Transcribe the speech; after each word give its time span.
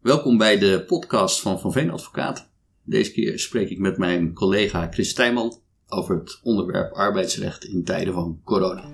Welkom 0.00 0.38
bij 0.38 0.58
de 0.58 0.84
podcast 0.86 1.40
van 1.40 1.60
Van 1.60 1.72
Veen 1.72 1.90
Advocaat. 1.90 2.50
Deze 2.84 3.12
keer 3.12 3.38
spreek 3.38 3.70
ik 3.70 3.78
met 3.78 3.98
mijn 3.98 4.32
collega 4.32 4.88
Chris 4.90 5.08
Stijman 5.08 5.60
over 5.88 6.18
het 6.18 6.40
onderwerp 6.42 6.92
arbeidsrecht 6.92 7.64
in 7.64 7.84
tijden 7.84 8.14
van 8.14 8.40
corona. 8.44 8.84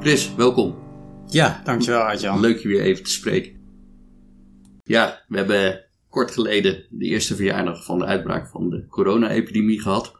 Chris, 0.00 0.34
welkom. 0.34 0.78
Ja, 1.26 1.60
dankjewel 1.64 2.00
Arjan. 2.00 2.40
Leuk 2.40 2.58
je 2.58 2.68
weer 2.68 2.82
even 2.82 3.04
te 3.04 3.10
spreken. 3.10 3.60
Ja, 4.84 5.24
we 5.28 5.36
hebben 5.36 5.84
kort 6.08 6.30
geleden 6.30 6.86
de 6.90 7.04
eerste 7.04 7.36
verjaardag 7.36 7.84
van 7.84 7.98
de 7.98 8.04
uitbraak 8.04 8.48
van 8.48 8.70
de 8.70 8.86
corona-epidemie 8.86 9.80
gehad. 9.80 10.14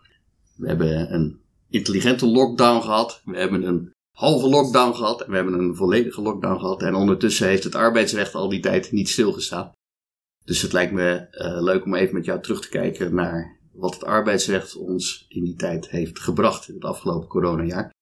We 0.56 0.66
hebben 0.66 1.14
een 1.14 1.39
intelligente 1.70 2.26
lockdown 2.26 2.82
gehad. 2.82 3.22
We 3.24 3.36
hebben 3.36 3.62
een 3.62 3.92
halve 4.10 4.48
lockdown 4.48 4.94
gehad. 4.94 5.22
En 5.22 5.30
we 5.30 5.36
hebben 5.36 5.54
een 5.54 5.76
volledige 5.76 6.22
lockdown 6.22 6.60
gehad. 6.60 6.82
En 6.82 6.94
ondertussen 6.94 7.46
heeft 7.46 7.64
het 7.64 7.74
arbeidsrecht 7.74 8.34
al 8.34 8.48
die 8.48 8.60
tijd 8.60 8.92
niet 8.92 9.08
stilgestaan. 9.08 9.72
Dus 10.44 10.62
het 10.62 10.72
lijkt 10.72 10.92
me 10.92 11.26
uh, 11.30 11.62
leuk 11.62 11.84
om 11.84 11.94
even 11.94 12.14
met 12.14 12.24
jou 12.24 12.42
terug 12.42 12.60
te 12.60 12.68
kijken 12.68 13.14
naar 13.14 13.58
wat 13.72 13.94
het 13.94 14.04
arbeidsrecht 14.04 14.76
ons 14.76 15.24
in 15.28 15.44
die 15.44 15.56
tijd 15.56 15.88
heeft 15.88 16.20
gebracht 16.20 16.68
in 16.68 16.74
het 16.74 16.84
afgelopen 16.84 17.28
coronajaar. 17.28 17.94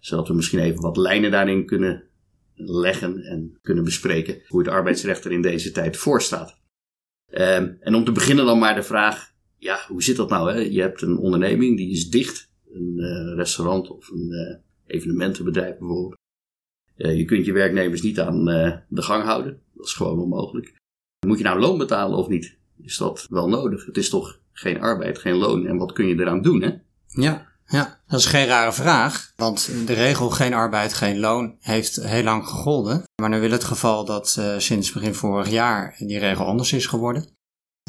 Zodat 0.00 0.28
we 0.28 0.34
misschien 0.34 0.58
even 0.58 0.80
wat 0.80 0.96
lijnen 0.96 1.30
daarin 1.30 1.66
kunnen 1.66 2.08
leggen 2.54 3.22
en 3.22 3.58
kunnen 3.62 3.84
bespreken 3.84 4.42
hoe 4.46 4.60
het 4.60 4.68
arbeidsrecht 4.68 5.24
er 5.24 5.32
in 5.32 5.42
deze 5.42 5.70
tijd 5.70 5.96
voor 5.96 6.22
staat. 6.22 6.58
Um, 7.32 7.76
en 7.80 7.94
om 7.94 8.04
te 8.04 8.12
beginnen 8.12 8.44
dan 8.44 8.58
maar 8.58 8.74
de 8.74 8.82
vraag, 8.82 9.32
ja, 9.56 9.84
hoe 9.88 10.02
zit 10.02 10.16
dat 10.16 10.28
nou? 10.28 10.52
Hè? 10.52 10.58
Je 10.58 10.80
hebt 10.80 11.02
een 11.02 11.16
onderneming 11.16 11.76
die 11.76 11.90
is 11.90 12.10
dicht, 12.10 12.49
een 12.72 12.94
uh, 12.96 13.34
restaurant 13.36 13.90
of 13.90 14.10
een 14.10 14.28
uh, 14.30 14.56
evenementenbedrijf 14.96 15.78
bijvoorbeeld. 15.78 16.18
Uh, 16.96 17.16
je 17.16 17.24
kunt 17.24 17.46
je 17.46 17.52
werknemers 17.52 18.02
niet 18.02 18.20
aan 18.20 18.44
de 18.88 19.02
gang 19.02 19.24
houden, 19.24 19.60
dat 19.74 19.86
is 19.86 19.92
gewoon 19.92 20.18
onmogelijk. 20.18 20.74
Moet 21.26 21.38
je 21.38 21.44
nou 21.44 21.60
loon 21.60 21.78
betalen 21.78 22.18
of 22.18 22.28
niet? 22.28 22.56
Is 22.82 22.96
dat 22.96 23.26
wel 23.30 23.48
nodig? 23.48 23.86
Het 23.86 23.96
is 23.96 24.08
toch 24.08 24.40
geen 24.52 24.80
arbeid, 24.80 25.18
geen 25.18 25.36
loon 25.36 25.66
en 25.66 25.76
wat 25.76 25.92
kun 25.92 26.06
je 26.06 26.20
eraan 26.20 26.42
doen 26.42 26.62
hè? 26.62 26.70
Ja, 27.06 27.48
ja, 27.66 28.00
dat 28.06 28.18
is 28.18 28.26
geen 28.26 28.46
rare 28.46 28.72
vraag, 28.72 29.32
want 29.36 29.86
de 29.86 29.92
regel 29.92 30.30
geen 30.30 30.54
arbeid, 30.54 30.94
geen 30.94 31.18
loon 31.18 31.56
heeft 31.60 31.96
heel 31.96 32.22
lang 32.22 32.46
gegolden. 32.46 33.02
Maar 33.22 33.30
nu 33.30 33.40
wil 33.40 33.50
het 33.50 33.64
geval 33.64 34.04
dat 34.04 34.40
sinds 34.58 34.92
begin 34.92 35.14
vorig 35.14 35.50
jaar 35.50 35.94
die 35.98 36.18
regel 36.18 36.44
anders 36.44 36.72
is 36.72 36.86
geworden. 36.86 37.38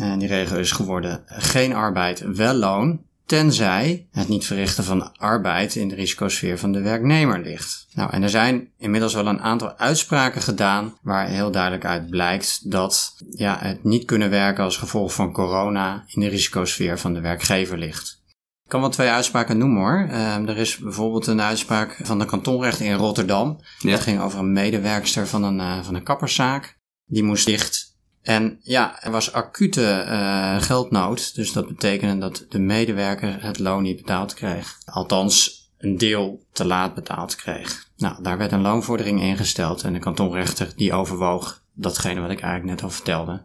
En 0.02 0.20
die 0.20 0.28
regel 0.28 0.58
is 0.58 0.72
geworden 0.72 1.24
geen 1.26 1.74
arbeid, 1.74 2.20
wel 2.36 2.54
loon, 2.54 3.06
tenzij 3.32 4.08
het 4.12 4.28
niet 4.28 4.46
verrichten 4.46 4.84
van 4.84 5.18
arbeid 5.18 5.76
in 5.76 5.88
de 5.88 5.96
risicosfeer 5.96 6.58
van 6.58 6.72
de 6.72 6.82
werknemer 6.82 7.40
ligt. 7.40 7.88
Nou, 7.94 8.12
en 8.12 8.24
er 8.24 8.30
zijn 8.30 8.70
inmiddels 8.78 9.14
wel 9.14 9.28
een 9.28 9.42
aantal 9.42 9.78
uitspraken 9.78 10.42
gedaan 10.42 10.98
waar 11.02 11.28
heel 11.28 11.52
duidelijk 11.52 11.86
uit 11.86 12.10
blijkt 12.10 12.72
dat 12.72 13.16
ja, 13.30 13.58
het 13.60 13.84
niet 13.84 14.06
kunnen 14.06 14.30
werken 14.30 14.64
als 14.64 14.78
gevolg 14.78 15.14
van 15.14 15.32
corona 15.32 16.04
in 16.08 16.22
de 16.22 16.28
risicosfeer 16.28 17.00
van 17.00 17.14
de 17.14 17.20
werkgever 17.20 17.78
ligt. 17.78 18.22
Ik 18.64 18.70
kan 18.70 18.82
wel 18.82 18.90
twee 18.90 19.10
uitspraken 19.10 19.58
noemen 19.58 19.82
hoor. 19.82 20.08
Uh, 20.10 20.50
er 20.50 20.58
is 20.58 20.78
bijvoorbeeld 20.78 21.28
een 21.28 21.42
uitspraak 21.42 22.00
van 22.04 22.20
de 22.20 22.26
kantonrechter 22.26 22.86
in 22.86 22.94
Rotterdam. 22.96 23.60
Ja. 23.80 23.92
Dat 23.92 24.00
ging 24.00 24.22
over 24.22 24.40
een 24.40 24.54
medewerkster 24.54 25.28
van 25.28 25.44
een, 25.44 25.60
uh, 25.60 25.84
van 25.84 25.96
een 25.96 26.04
kapperszaak. 26.04 26.80
Die 27.06 27.24
moest 27.24 27.46
dicht. 27.46 27.81
En 28.22 28.60
ja, 28.62 29.04
er 29.04 29.12
was 29.12 29.34
acute 29.34 30.06
uh, 30.08 30.62
geldnood. 30.62 31.36
Dus 31.36 31.54
dat 31.54 31.68
betekende 31.68 32.18
dat 32.18 32.46
de 32.50 32.60
medewerker 32.60 33.44
het 33.44 33.60
loon 33.60 33.84
niet 33.84 33.98
betaald 33.98 34.34
kreeg. 34.34 34.78
Althans, 34.86 35.70
een 35.78 35.98
deel 35.98 36.46
te 36.52 36.66
laat 36.66 36.94
betaald 36.94 37.36
kreeg. 37.36 37.88
Nou, 37.98 38.24
daar 38.24 38.38
werd 38.38 38.52
een 38.52 38.62
loonvordering 38.62 39.22
ingesteld. 39.22 39.84
En 39.84 39.94
de 39.94 40.00
kantonrechter 40.00 40.74
die 40.76 40.94
overwoog 40.94 41.62
datgene 41.74 42.22
wat 42.22 42.32
ik 42.32 42.42
eigenlijk 42.42 42.74
net 42.74 42.84
al 42.84 42.90
vertelde. 42.90 43.44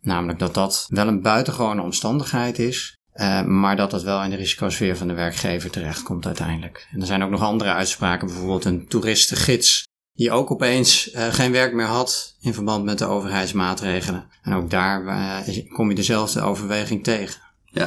Namelijk 0.00 0.38
dat 0.38 0.54
dat 0.54 0.86
wel 0.88 1.08
een 1.08 1.22
buitengewone 1.22 1.82
omstandigheid 1.82 2.58
is. 2.58 2.98
Uh, 3.14 3.42
maar 3.42 3.76
dat 3.76 3.90
dat 3.90 4.02
wel 4.02 4.22
in 4.22 4.30
de 4.30 4.36
risicosfeer 4.36 4.96
van 4.96 5.08
de 5.08 5.14
werkgever 5.14 5.70
terechtkomt 5.70 6.26
uiteindelijk. 6.26 6.88
En 6.92 7.00
er 7.00 7.06
zijn 7.06 7.22
ook 7.22 7.30
nog 7.30 7.42
andere 7.42 7.72
uitspraken, 7.72 8.26
bijvoorbeeld 8.26 8.64
een 8.64 8.88
toeristengids 8.88 9.88
die 10.12 10.30
ook 10.30 10.50
opeens 10.50 11.14
uh, 11.14 11.32
geen 11.32 11.52
werk 11.52 11.72
meer 11.72 11.86
had 11.86 12.36
in 12.40 12.54
verband 12.54 12.84
met 12.84 12.98
de 12.98 13.04
overheidsmaatregelen. 13.04 14.28
En 14.42 14.52
ook 14.52 14.70
daar 14.70 15.04
uh, 15.04 15.72
kom 15.74 15.88
je 15.88 15.94
dezelfde 15.94 16.40
overweging 16.40 17.04
tegen. 17.04 17.40
Ja, 17.64 17.86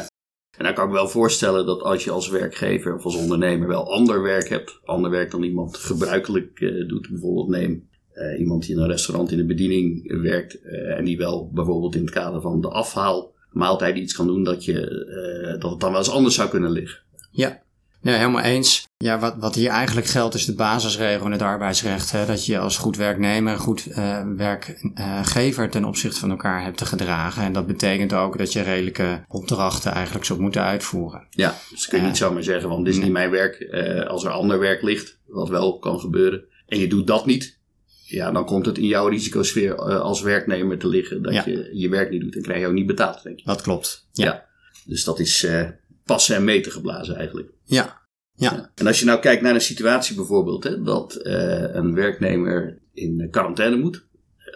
en 0.58 0.64
dan 0.64 0.74
kan 0.74 0.84
ik 0.84 0.90
me 0.90 0.96
wel 0.96 1.08
voorstellen 1.08 1.66
dat 1.66 1.82
als 1.82 2.04
je 2.04 2.12
als 2.12 2.30
werkgever 2.30 2.96
of 2.96 3.04
als 3.04 3.16
ondernemer 3.16 3.68
wel 3.68 3.94
ander 3.94 4.22
werk 4.22 4.50
hebt, 4.50 4.80
ander 4.84 5.12
werk 5.12 5.32
dan 5.32 5.44
iemand 5.44 5.78
gebruikelijk 5.78 6.60
doet, 6.88 7.10
bijvoorbeeld 7.10 7.48
neem 7.48 7.90
iemand 8.38 8.66
die 8.66 8.76
in 8.76 8.82
een 8.82 8.88
restaurant 8.88 9.32
in 9.32 9.38
de 9.38 9.46
bediening 9.46 10.22
werkt 10.22 10.62
en 10.98 11.06
die 11.06 11.18
wel 11.18 11.50
bijvoorbeeld 11.54 11.96
in 11.96 12.02
het 12.02 12.14
kader 12.14 12.42
van 12.42 12.62
de 12.62 12.70
afhaal 12.70 13.34
maaltijd 13.52 13.98
iets 13.98 14.14
kan 14.14 14.28
doen 14.28 14.44
dat, 14.44 14.66
je, 14.66 15.58
dat 15.60 15.72
het 15.72 15.80
dan 15.80 15.90
wel 15.90 16.00
eens 16.00 16.10
anders 16.10 16.36
zou 16.36 16.50
kunnen 16.50 16.72
liggen. 16.72 17.00
Ja, 17.32 17.62
nee, 18.02 18.16
helemaal 18.16 18.44
eens. 18.44 18.88
Ja, 19.04 19.20
wat, 19.20 19.36
wat 19.38 19.56
hier 19.56 19.70
eigenlijk 19.70 20.08
geldt 20.08 20.36
is 20.36 20.46
de 20.46 20.56
basisregel 20.56 21.26
in 21.26 21.32
het 21.32 21.42
arbeidsrecht. 21.42 22.12
Hè, 22.12 22.26
dat 22.26 22.46
je 22.46 22.60
als 22.60 22.78
goed 22.78 22.98
werknemer 22.98 23.58
goed 23.58 23.88
uh, 23.88 24.22
werkgever 24.36 25.70
ten 25.70 25.86
opzichte 25.86 26.20
van 26.20 26.30
elkaar 26.30 26.64
hebt 26.64 26.78
te 26.78 26.86
gedragen. 26.86 27.44
En 27.44 27.54
dat 27.54 27.68
betekent 27.68 28.14
ook 28.14 28.38
dat 28.38 28.54
je 28.54 28.62
redelijke 28.62 29.24
opdrachten 29.28 29.92
eigenlijk 29.92 30.26
zou 30.26 30.42
moeten 30.42 30.62
uitvoeren. 30.62 31.28
Ja, 31.30 31.56
dus 31.70 31.88
kun 31.88 32.02
je 32.02 32.06
niet 32.06 32.18
zomaar 32.18 32.44
zeggen, 32.44 32.70
want 32.70 32.86
dit 32.86 32.94
is 32.94 33.00
niet 33.00 33.12
mijn 33.12 33.30
werk. 33.30 33.60
Uh, 33.60 34.08
als 34.08 34.24
er 34.24 34.32
ander 34.32 34.60
werk 34.60 34.82
ligt, 34.82 35.18
wat 35.26 35.50
wel 35.50 35.80
kan 35.80 36.00
gebeuren, 36.00 36.44
en 36.68 36.80
je 36.80 36.88
doet 36.88 37.08
dat 37.08 37.26
niet, 37.26 37.60
ja, 38.06 38.32
dan 38.32 38.46
komt 38.46 38.66
het 38.66 38.78
in 38.78 38.88
jouw 38.88 39.08
risicosfeer 39.08 39.72
uh, 39.72 40.00
als 40.00 40.22
werknemer 40.22 40.78
te 40.78 40.88
liggen 40.88 41.22
dat 41.22 41.34
ja. 41.34 41.44
je 41.46 41.70
je 41.74 41.90
werk 41.90 42.10
niet 42.10 42.22
doet 42.22 42.36
en 42.36 42.42
krijg 42.42 42.60
je 42.60 42.68
ook 42.68 42.74
niet 42.74 42.88
betaald, 42.88 43.24
denk 43.24 43.40
je. 43.40 43.46
Dat 43.46 43.62
klopt. 43.62 44.08
Ja. 44.12 44.26
ja. 44.26 44.46
Dus 44.86 45.04
dat 45.04 45.20
is 45.20 45.44
uh, 45.44 45.70
passen 46.06 46.36
en 46.36 46.44
meten 46.44 46.72
geblazen 46.72 47.16
eigenlijk. 47.16 47.50
Ja. 47.64 48.02
Ja. 48.36 48.72
En 48.76 48.88
als 48.88 49.00
je 49.00 49.06
nou 49.06 49.20
kijkt 49.20 49.42
naar 49.42 49.54
een 49.54 49.62
situatie 49.62 50.16
bijvoorbeeld, 50.16 50.64
hè, 50.64 50.82
dat 50.82 51.20
uh, 51.24 51.74
een 51.74 51.94
werknemer 51.94 52.78
in 52.94 53.28
quarantaine 53.32 53.76
moet, 53.76 54.06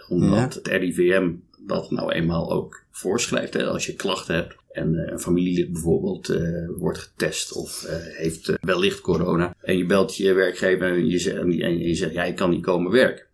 omdat 0.08 0.54
het 0.54 0.66
RIVM 0.66 1.32
dat 1.58 1.90
nou 1.90 2.12
eenmaal 2.12 2.52
ook 2.52 2.84
voorschrijft. 2.90 3.54
Hè, 3.54 3.66
als 3.66 3.86
je 3.86 3.94
klachten 3.94 4.34
hebt 4.34 4.56
en 4.72 5.12
een 5.12 5.20
familielid 5.20 5.72
bijvoorbeeld 5.72 6.28
uh, 6.28 6.68
wordt 6.76 6.98
getest 6.98 7.52
of 7.52 7.86
heeft 8.16 8.52
wellicht 8.60 9.00
corona. 9.00 9.54
En 9.60 9.78
je 9.78 9.86
belt 9.86 10.16
je 10.16 10.32
werkgever 10.32 10.92
en 10.92 11.08
je, 11.08 11.18
zegt, 11.18 11.36
en 11.36 11.78
je 11.78 11.94
zegt, 11.94 12.12
ja, 12.12 12.24
je 12.24 12.34
kan 12.34 12.50
niet 12.50 12.62
komen 12.62 12.92
werken. 12.92 13.26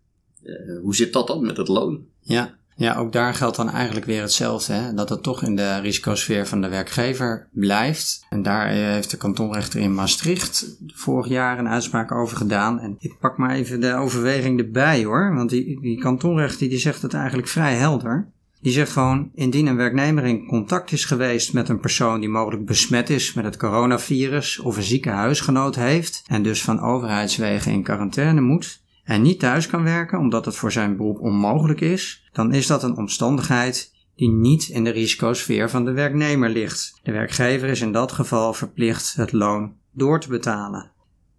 Hoe 0.81 0.95
zit 0.95 1.13
dat 1.13 1.27
dan 1.27 1.45
met 1.45 1.57
het 1.57 1.67
loon? 1.67 2.05
Ja, 2.19 2.57
ja, 2.77 2.95
ook 2.95 3.11
daar 3.11 3.33
geldt 3.33 3.55
dan 3.55 3.69
eigenlijk 3.69 4.05
weer 4.05 4.21
hetzelfde. 4.21 4.73
Hè? 4.73 4.93
Dat 4.93 5.09
het 5.09 5.23
toch 5.23 5.43
in 5.43 5.55
de 5.55 5.79
risicosfeer 5.79 6.47
van 6.47 6.61
de 6.61 6.69
werkgever 6.69 7.47
blijft. 7.51 8.25
En 8.29 8.41
daar 8.41 8.67
heeft 8.67 9.11
de 9.11 9.17
kantonrechter 9.17 9.79
in 9.79 9.93
Maastricht 9.93 10.77
vorig 10.87 11.27
jaar 11.27 11.59
een 11.59 11.67
uitspraak 11.67 12.11
over 12.11 12.37
gedaan. 12.37 12.79
En 12.79 12.95
ik 12.99 13.19
pak 13.19 13.37
maar 13.37 13.51
even 13.51 13.79
de 13.79 13.93
overweging 13.93 14.59
erbij 14.59 15.03
hoor. 15.03 15.35
Want 15.35 15.49
die, 15.49 15.81
die 15.81 15.99
kantonrechter 15.99 16.69
die 16.69 16.77
zegt 16.77 17.01
het 17.01 17.13
eigenlijk 17.13 17.47
vrij 17.47 17.75
helder. 17.75 18.27
Die 18.61 18.73
zegt 18.73 18.91
gewoon, 18.91 19.29
indien 19.33 19.67
een 19.67 19.75
werknemer 19.75 20.23
in 20.23 20.45
contact 20.45 20.91
is 20.91 21.05
geweest 21.05 21.53
met 21.53 21.69
een 21.69 21.79
persoon 21.79 22.19
die 22.19 22.29
mogelijk 22.29 22.65
besmet 22.65 23.09
is 23.09 23.33
met 23.33 23.45
het 23.45 23.57
coronavirus 23.57 24.59
of 24.59 24.77
een 24.77 24.83
zieke 24.83 25.09
huisgenoot 25.09 25.75
heeft 25.75 26.23
en 26.27 26.43
dus 26.43 26.61
van 26.61 26.81
overheidswegen 26.81 27.71
in 27.71 27.83
quarantaine 27.83 28.41
moet, 28.41 28.83
en 29.05 29.21
niet 29.21 29.39
thuis 29.39 29.67
kan 29.67 29.83
werken 29.83 30.19
omdat 30.19 30.45
het 30.45 30.55
voor 30.55 30.71
zijn 30.71 30.97
beroep 30.97 31.19
onmogelijk 31.19 31.81
is, 31.81 32.29
dan 32.31 32.53
is 32.53 32.67
dat 32.67 32.83
een 32.83 32.97
omstandigheid 32.97 33.93
die 34.15 34.29
niet 34.29 34.67
in 34.67 34.83
de 34.83 34.89
risicosfeer 34.89 35.69
van 35.69 35.85
de 35.85 35.91
werknemer 35.91 36.49
ligt. 36.49 36.99
De 37.03 37.11
werkgever 37.11 37.69
is 37.69 37.81
in 37.81 37.91
dat 37.91 38.11
geval 38.11 38.53
verplicht 38.53 39.15
het 39.15 39.31
loon 39.31 39.73
door 39.91 40.19
te 40.19 40.29
betalen. 40.29 40.91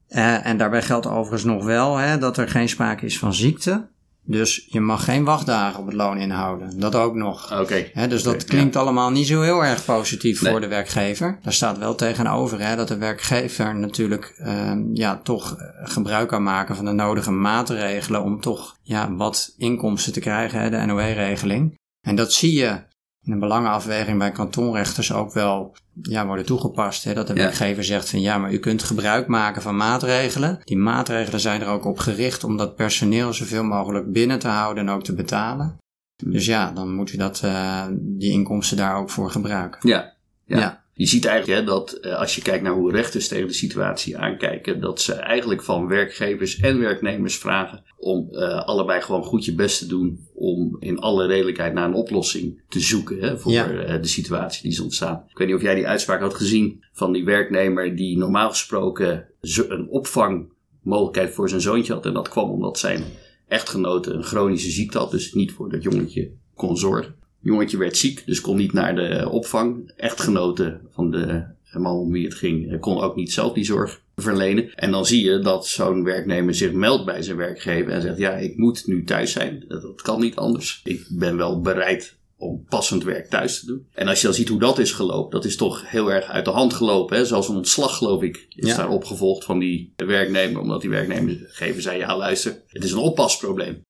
Uh, 0.09 0.47
en 0.47 0.57
daarbij 0.57 0.83
geldt 0.83 1.07
overigens 1.07 1.45
nog 1.45 1.65
wel 1.65 1.97
hè, 1.97 2.19
dat 2.19 2.37
er 2.37 2.49
geen 2.49 2.69
sprake 2.69 3.05
is 3.05 3.19
van 3.19 3.35
ziekte. 3.35 3.89
Dus 4.29 4.67
je 4.69 4.81
mag 4.81 5.05
geen 5.05 5.25
wachtdagen 5.25 5.81
op 5.81 5.87
het 5.87 5.95
loon 5.95 6.19
inhouden. 6.19 6.81
Dat 6.81 6.95
ook 6.95 7.15
nog. 7.15 7.53
Oké. 7.53 7.61
Okay. 7.61 8.09
Dus 8.09 8.23
dat 8.23 8.35
okay, 8.35 8.47
klinkt 8.47 8.75
ja. 8.75 8.81
allemaal 8.81 9.11
niet 9.11 9.27
zo 9.27 9.41
heel 9.41 9.65
erg 9.65 9.85
positief 9.85 10.43
nee. 10.43 10.53
voor 10.53 10.61
de 10.61 10.69
werkgever. 10.69 11.39
Daar 11.43 11.53
staat 11.53 11.79
wel 11.79 11.95
tegenover 11.95 12.61
hè, 12.61 12.77
dat 12.77 12.89
de 12.89 12.97
werkgever 12.97 13.75
natuurlijk 13.75 14.35
uh, 14.39 14.73
ja, 14.93 15.21
toch 15.23 15.57
gebruik 15.83 16.29
kan 16.29 16.43
maken 16.43 16.77
van 16.77 16.85
de 16.85 16.93
nodige 16.93 17.31
maatregelen 17.31 18.23
om 18.23 18.41
toch 18.41 18.77
ja, 18.83 19.15
wat 19.15 19.55
inkomsten 19.57 20.13
te 20.13 20.21
krijgen, 20.21 20.61
hè, 20.61 20.71
de 20.71 20.87
NOE-regeling. 20.87 21.75
En 22.01 22.17
dat 22.17 22.33
zie 22.33 22.53
je 22.53 22.79
in 23.27 23.33
een 23.33 23.39
belangenafweging 23.39 24.19
bij 24.19 24.31
kantonrechters 24.31 25.13
ook 25.13 25.33
wel 25.33 25.77
ja, 26.03 26.27
worden 26.27 26.47
toegepast. 26.47 27.05
Hè? 27.05 27.15
Dat 27.15 27.27
de 27.27 27.33
werkgever 27.33 27.85
zegt 27.85 28.11
van 28.11 28.21
ja, 28.21 28.39
maar 28.39 28.53
u 28.53 28.59
kunt 28.59 28.83
gebruik 28.83 29.27
maken 29.27 29.63
van 29.63 29.77
maatregelen. 29.77 30.61
Die 30.65 30.77
maatregelen 30.77 31.41
zijn 31.41 31.61
er 31.61 31.69
ook 31.69 31.85
op 31.85 31.99
gericht 31.99 32.45
om 32.45 32.57
dat 32.57 32.77
personeel 32.77 33.33
zoveel 33.33 33.65
mogelijk 33.65 34.13
binnen 34.13 34.39
te 34.39 34.49
houden 34.49 34.89
en 34.89 34.95
ook 34.95 35.03
te 35.03 35.15
betalen. 35.15 35.77
Dus 36.25 36.47
ja, 36.47 36.71
dan 36.73 36.95
moet 36.95 37.13
u 37.13 37.17
dat, 37.17 37.43
uh, 37.45 37.85
die 37.93 38.31
inkomsten 38.31 38.77
daar 38.77 38.97
ook 38.97 39.11
voor 39.11 39.31
gebruiken. 39.31 39.89
Ja, 39.89 40.13
ja. 40.45 40.59
ja. 40.59 40.85
Je 40.99 41.07
ziet 41.07 41.25
eigenlijk 41.25 41.61
hè, 41.61 41.67
dat 41.67 41.93
eh, 41.93 42.19
als 42.19 42.35
je 42.35 42.43
kijkt 42.43 42.63
naar 42.63 42.73
hoe 42.73 42.93
rechters 42.93 43.29
tegen 43.29 43.47
de 43.47 43.53
situatie 43.53 44.19
aankijken, 44.19 44.81
dat 44.81 45.01
ze 45.01 45.13
eigenlijk 45.13 45.63
van 45.63 45.87
werkgevers 45.89 46.61
en 46.61 46.79
werknemers 46.79 47.37
vragen 47.39 47.85
om 47.97 48.29
uh, 48.31 48.65
allebei 48.65 49.01
gewoon 49.01 49.23
goed 49.23 49.45
je 49.45 49.55
best 49.55 49.79
te 49.79 49.87
doen 49.87 50.27
om 50.35 50.77
in 50.81 50.99
alle 50.99 51.27
redelijkheid 51.27 51.73
naar 51.73 51.89
een 51.89 51.95
oplossing 51.95 52.61
te 52.69 52.81
zoeken 52.81 53.21
hè, 53.21 53.39
voor 53.39 53.53
Ja. 53.53 53.71
uh, 53.71 54.03
de 54.03 54.09
situatie 54.09 54.63
die 54.63 54.71
is 54.71 54.81
ontstaan. 54.81 55.25
Ik 55.29 55.39
weet 55.39 55.47
niet 55.47 55.57
of 55.57 55.63
jij 55.63 55.75
die 55.75 55.87
uitspraak 55.87 56.21
had 56.21 56.35
gezien 56.35 56.85
van 56.93 57.13
die 57.13 57.25
werknemer 57.25 57.97
die 57.97 58.19
normaal 58.19 58.49
gesproken 58.49 59.27
een 59.69 59.89
opvangmogelijkheid 59.89 61.35
voor 61.35 61.49
zijn 61.49 61.61
zoontje 61.61 61.93
had. 61.93 62.07
En 62.07 62.15
dat 62.15 62.29
kwam 62.29 62.51
omdat 62.51 62.79
zijn 62.79 63.05
echtgenote 63.49 64.13
een 64.13 64.25
chronische 64.25 64.71
ziekte 64.71 64.99
had, 64.99 65.11
dus 65.11 65.33
niet 65.33 65.53
voor 65.53 65.71
dat 65.71 65.83
jongetje 65.83 66.31
kon 66.55 66.77
zorgen. 66.77 67.15
Jongetje 67.47 67.77
werd 67.77 67.97
ziek, 67.97 68.23
dus 68.27 68.41
kon 68.41 68.57
niet 68.57 68.73
naar 68.73 68.95
de 68.95 69.29
opvang. 69.31 69.93
Echtgenote 69.97 70.81
van 70.93 71.11
de 71.11 71.45
man 71.73 71.97
om 71.97 72.13
wie 72.13 72.25
het 72.25 72.35
ging, 72.35 72.73
eh, 72.73 72.81
kon 72.81 73.01
ook 73.01 73.17
niet 73.17 73.33
zelf 73.33 73.53
die 73.53 73.65
zorg 73.65 74.01
verlenen. 74.17 74.75
En 74.75 74.91
dan 74.91 75.07
zie 75.07 75.25
je 75.25 75.39
dat 75.39 75.67
zo'n 75.67 76.05
werknemer 76.05 76.55
zich 76.55 76.73
meldt 76.73 77.05
bij 77.05 77.23
zijn 77.23 77.37
werkgever 77.37 77.93
en 77.93 78.03
zegt: 78.03 78.19
Ja, 78.19 78.33
ik 78.33 78.57
moet 78.57 78.87
nu 78.87 79.05
thuis 79.05 79.33
zijn. 79.33 79.65
Dat 79.69 79.83
dat 79.83 80.03
kan 80.03 80.21
niet 80.21 80.37
anders. 80.37 80.81
Ik 80.85 81.07
ben 81.09 81.37
wel 81.37 81.61
bereid 81.61 82.17
om 82.39 82.65
passend 82.69 83.05
werk 83.05 83.29
thuis 83.31 83.61
te 83.61 83.67
doen. 83.67 83.87
En 83.95 84.09
als 84.09 84.21
je 84.21 84.27
dan 84.27 84.35
ziet 84.37 84.49
hoe 84.49 84.59
dat 84.59 84.79
is 84.79 84.93
gelopen, 84.93 85.31
dat 85.31 85.45
is 85.45 85.57
toch 85.57 85.91
heel 85.91 86.13
erg 86.13 86.25
uit 86.27 86.45
de 86.45 86.51
hand 86.51 86.75
gelopen. 86.75 87.17
Hè? 87.17 87.25
Zelfs 87.25 87.49
een 87.49 87.57
ontslag, 87.57 87.97
geloof 87.97 88.23
ik, 88.23 88.47
is 88.49 88.69
Ja. 88.69 88.77
daar 88.77 88.89
opgevolgd 88.89 89.45
van 89.45 89.59
die 89.59 89.93
werknemer. 89.97 90.61
Omdat 90.61 90.81
die 90.81 90.91
werknemer 90.91 91.51
zei: 91.79 91.99
Ja, 91.99 92.17
luister, 92.17 92.63
het 92.69 92.85
is 92.85 92.93
een 92.93 92.99
oppasprobleem. 92.99 93.85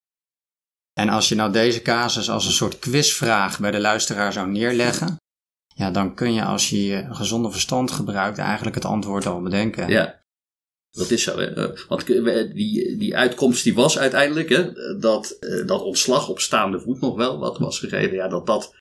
En 0.98 1.08
als 1.08 1.28
je 1.28 1.34
nou 1.34 1.52
deze 1.52 1.82
casus 1.82 2.30
als 2.30 2.46
een 2.46 2.52
soort 2.52 2.78
quizvraag 2.78 3.60
bij 3.60 3.70
de 3.70 3.80
luisteraar 3.80 4.32
zou 4.32 4.48
neerleggen, 4.50 5.16
ja, 5.74 5.90
dan 5.90 6.14
kun 6.14 6.32
je 6.32 6.44
als 6.44 6.70
je 6.70 6.84
je 6.86 7.06
gezonde 7.10 7.50
verstand 7.50 7.90
gebruikt 7.90 8.38
eigenlijk 8.38 8.74
het 8.74 8.84
antwoord 8.84 9.26
al 9.26 9.42
bedenken. 9.42 9.88
Ja, 9.88 10.22
dat 10.90 11.10
is 11.10 11.22
zo. 11.22 11.38
Hè? 11.38 11.54
Eh, 11.54 11.78
Want 11.88 12.06
die, 12.06 12.96
die 12.96 13.16
uitkomst 13.16 13.64
die 13.64 13.74
was 13.74 13.98
uiteindelijk 13.98 14.48
hè, 14.48 14.72
dat, 14.98 15.30
eh, 15.30 15.66
dat 15.66 15.82
ontslag 15.82 16.28
op 16.28 16.40
staande 16.40 16.80
voet 16.80 17.00
nog 17.00 17.16
wel 17.16 17.38
wat 17.38 17.58
was 17.58 17.78
gegeven. 17.78 18.16
Ja, 18.16 18.28
dat 18.28 18.46
dat 18.46 18.74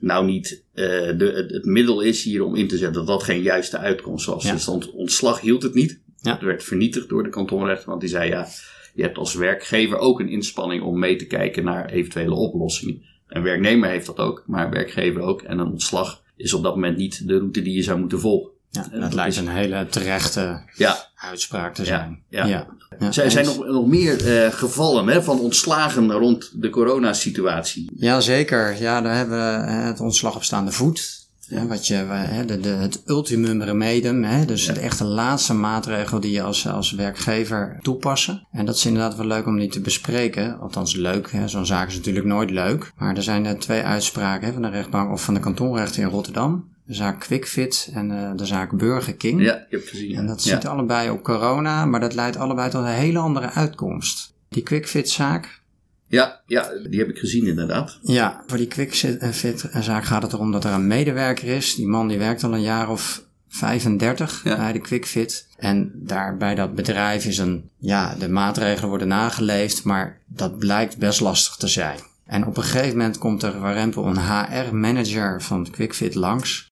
nou 0.00 0.24
niet 0.24 0.64
eh, 0.72 0.84
de, 1.18 1.32
het, 1.34 1.50
het 1.50 1.64
middel 1.64 2.00
is 2.00 2.22
hier 2.22 2.44
om 2.44 2.54
in 2.54 2.68
te 2.68 2.76
zetten. 2.76 2.96
Dat 2.96 3.06
dat 3.06 3.22
geen 3.22 3.42
juiste 3.42 3.78
uitkomst 3.78 4.26
was. 4.26 4.44
Ja. 4.44 4.52
Dus 4.52 4.68
ont- 4.68 4.90
ontslag 4.90 5.40
hield 5.40 5.62
het 5.62 5.74
niet. 5.74 6.00
Ja. 6.16 6.32
Het 6.32 6.42
werd 6.42 6.64
vernietigd 6.64 7.08
door 7.08 7.22
de 7.22 7.28
kantonrechter. 7.30 7.88
Want 7.88 8.00
die 8.00 8.10
zei 8.10 8.30
ja, 8.30 8.48
je 8.94 9.02
hebt 9.02 9.18
als 9.18 9.34
werkgever 9.34 9.98
ook 9.98 10.20
een 10.20 10.28
inspanning 10.28 10.82
om 10.82 10.98
mee 10.98 11.16
te 11.16 11.26
kijken 11.26 11.64
naar 11.64 11.88
eventuele 11.90 12.34
oplossingen. 12.34 13.02
Een 13.28 13.42
werknemer 13.42 13.88
heeft 13.88 14.06
dat 14.06 14.18
ook, 14.18 14.44
maar 14.46 14.64
een 14.64 14.70
werkgever 14.72 15.20
ook. 15.20 15.42
En 15.42 15.58
een 15.58 15.70
ontslag 15.70 16.22
is 16.36 16.52
op 16.54 16.62
dat 16.62 16.74
moment 16.74 16.96
niet 16.96 17.28
de 17.28 17.38
route 17.38 17.62
die 17.62 17.74
je 17.74 17.82
zou 17.82 17.98
moeten 17.98 18.20
volgen. 18.20 18.50
Ja, 18.70 18.82
En 18.84 18.90
dat 18.90 19.00
dat 19.00 19.14
lijkt 19.14 19.32
is- 19.34 19.40
een 19.40 19.48
hele 19.48 19.86
terechte 19.90 20.62
Ja, 20.74 20.96
uitspraak 21.16 21.74
te 21.74 21.84
zijn. 21.84 22.22
ja. 22.28 22.46
ja. 22.46 22.66
Ja, 22.98 23.06
Er 23.22 23.30
zijn 23.30 23.44
nog, 23.44 23.66
nog 23.66 23.86
meer 23.86 24.26
eh, 24.44 24.52
gevallen 24.52 25.06
hè, 25.06 25.22
van 25.22 25.40
ontslagen 25.40 26.12
rond 26.12 26.62
de 26.62 26.70
coronasituatie. 26.70 27.90
Ja, 27.96 28.20
zeker. 28.20 28.80
Ja, 28.80 29.00
daar 29.00 29.16
hebben 29.16 29.38
we 29.38 29.66
eh, 29.66 29.84
het 29.84 30.00
ontslag 30.00 30.36
op 30.36 30.42
staande 30.44 30.72
voet. 30.72 31.23
Hè, 31.48 31.66
wat 31.66 31.86
je, 31.86 31.94
eh, 31.96 32.08
hè, 32.10 32.44
de, 32.44 32.60
de, 32.60 32.68
het 32.68 33.02
ultimum 33.06 33.62
remedium, 33.62 34.22
hè, 34.22 34.44
dus 34.44 34.66
Ja. 34.66 34.72
de 34.72 34.80
echte 34.80 35.04
laatste 35.04 35.54
maatregel 35.54 36.20
die 36.20 36.32
je 36.32 36.42
als, 36.42 36.68
als 36.68 36.92
werkgever 36.92 37.78
toepassen. 37.82 38.46
En 38.52 38.66
dat 38.66 38.74
is 38.74 38.86
inderdaad 38.86 39.16
wel 39.16 39.26
leuk 39.26 39.46
om 39.46 39.58
die 39.58 39.68
te 39.68 39.80
bespreken. 39.80 40.58
Althans 40.60 40.94
leuk, 40.94 41.30
zo'n 41.46 41.66
zaak 41.66 41.88
is 41.88 41.94
natuurlijk 41.96 42.26
nooit 42.26 42.50
leuk. 42.50 42.92
Maar 42.96 43.16
er 43.16 43.22
zijn 43.22 43.44
er 43.46 43.58
twee 43.58 43.82
uitspraken 43.82 44.46
hè, 44.46 44.52
van 44.52 44.62
de 44.62 44.68
rechtbank 44.68 45.12
of 45.12 45.24
van 45.24 45.34
de 45.34 45.40
kantonrechter 45.40 46.02
in 46.02 46.08
Rotterdam. 46.08 46.72
De 46.86 46.94
zaak 46.94 47.20
QuickFit 47.20 47.90
en 47.94 48.10
eh, 48.10 48.30
de 48.36 48.46
zaak 48.46 48.76
Burger 48.76 49.14
King. 49.14 49.42
Ja, 49.42 49.54
ik 49.54 49.66
heb 49.70 49.86
gezien. 49.86 50.16
En 50.16 50.26
dat 50.26 50.44
ja. 50.44 50.50
zit 50.54 50.66
allebei 50.66 51.10
op 51.10 51.22
corona, 51.22 51.84
maar 51.84 52.00
dat 52.00 52.14
leidt 52.14 52.36
allebei 52.36 52.70
tot 52.70 52.82
een 52.82 52.88
hele 52.90 53.18
andere 53.18 53.50
uitkomst. 53.50 54.32
Die 54.48 54.62
QuickFit-zaak, 54.62 55.62
Ja, 56.08 56.40
ja, 56.46 56.68
die 56.90 56.98
heb 56.98 57.08
ik 57.08 57.18
gezien 57.18 57.46
inderdaad. 57.46 57.98
ja, 58.02 58.42
voor 58.46 58.58
die 58.58 58.66
QuickFit-zaak 58.66 60.04
gaat 60.04 60.22
het 60.22 60.32
erom 60.32 60.52
dat 60.52 60.64
er 60.64 60.72
een 60.72 60.86
medewerker 60.86 61.48
is. 61.48 61.74
Die 61.74 61.86
man 61.86 62.08
die 62.08 62.18
werkt 62.18 62.44
al 62.44 62.54
een 62.54 62.62
jaar 62.62 62.90
of 62.90 63.22
35 63.48 64.40
Ja. 64.44 64.56
bij 64.56 64.72
de 64.72 64.80
QuickFit. 64.80 65.48
En 65.56 65.92
daar 65.94 66.36
bij 66.36 66.54
dat 66.54 66.74
bedrijf 66.74 67.24
is 67.24 67.38
een, 67.38 67.70
ja, 67.78 68.14
de 68.14 68.28
maatregelen 68.28 68.88
worden 68.88 69.08
nageleefd, 69.08 69.84
maar 69.84 70.20
dat 70.26 70.58
blijkt 70.58 70.98
best 70.98 71.20
lastig 71.20 71.56
te 71.56 71.68
zijn. 71.68 71.98
En 72.26 72.46
op 72.46 72.56
een 72.56 72.62
gegeven 72.62 72.96
moment 72.96 73.18
komt 73.18 73.42
er 73.42 73.60
warempel 73.60 74.06
een 74.06 74.18
HR-manager 74.18 75.42
van 75.42 75.70
QuickFit 75.70 76.14
langs. 76.14 76.66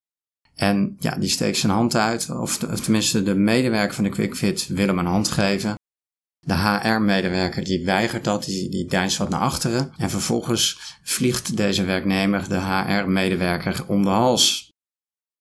En 0.55 0.97
ja, 0.99 1.15
die 1.17 1.29
steekt 1.29 1.57
zijn 1.57 1.73
hand 1.73 1.97
uit, 1.97 2.31
of, 2.31 2.63
of 2.63 2.81
tenminste 2.81 3.23
de 3.23 3.35
medewerker 3.35 3.95
van 3.95 4.05
de 4.05 4.11
QuickFit 4.11 4.67
wil 4.69 4.87
hem 4.87 4.99
een 4.99 5.07
hand 5.07 5.29
geven. 5.29 5.75
De 6.45 6.55
HR-medewerker 6.55 7.65
die 7.65 7.85
weigert 7.85 8.25
dat, 8.25 8.45
die, 8.45 8.71
die 8.71 8.87
deinst 8.87 9.17
wat 9.17 9.29
naar 9.29 9.41
achteren. 9.41 9.93
En 9.97 10.11
vervolgens 10.11 10.79
vliegt 11.03 11.57
deze 11.57 11.85
werknemer 11.85 12.49
de 12.49 12.59
HR-medewerker 12.61 13.85
om 13.87 14.03
de 14.03 14.09
hals. 14.09 14.71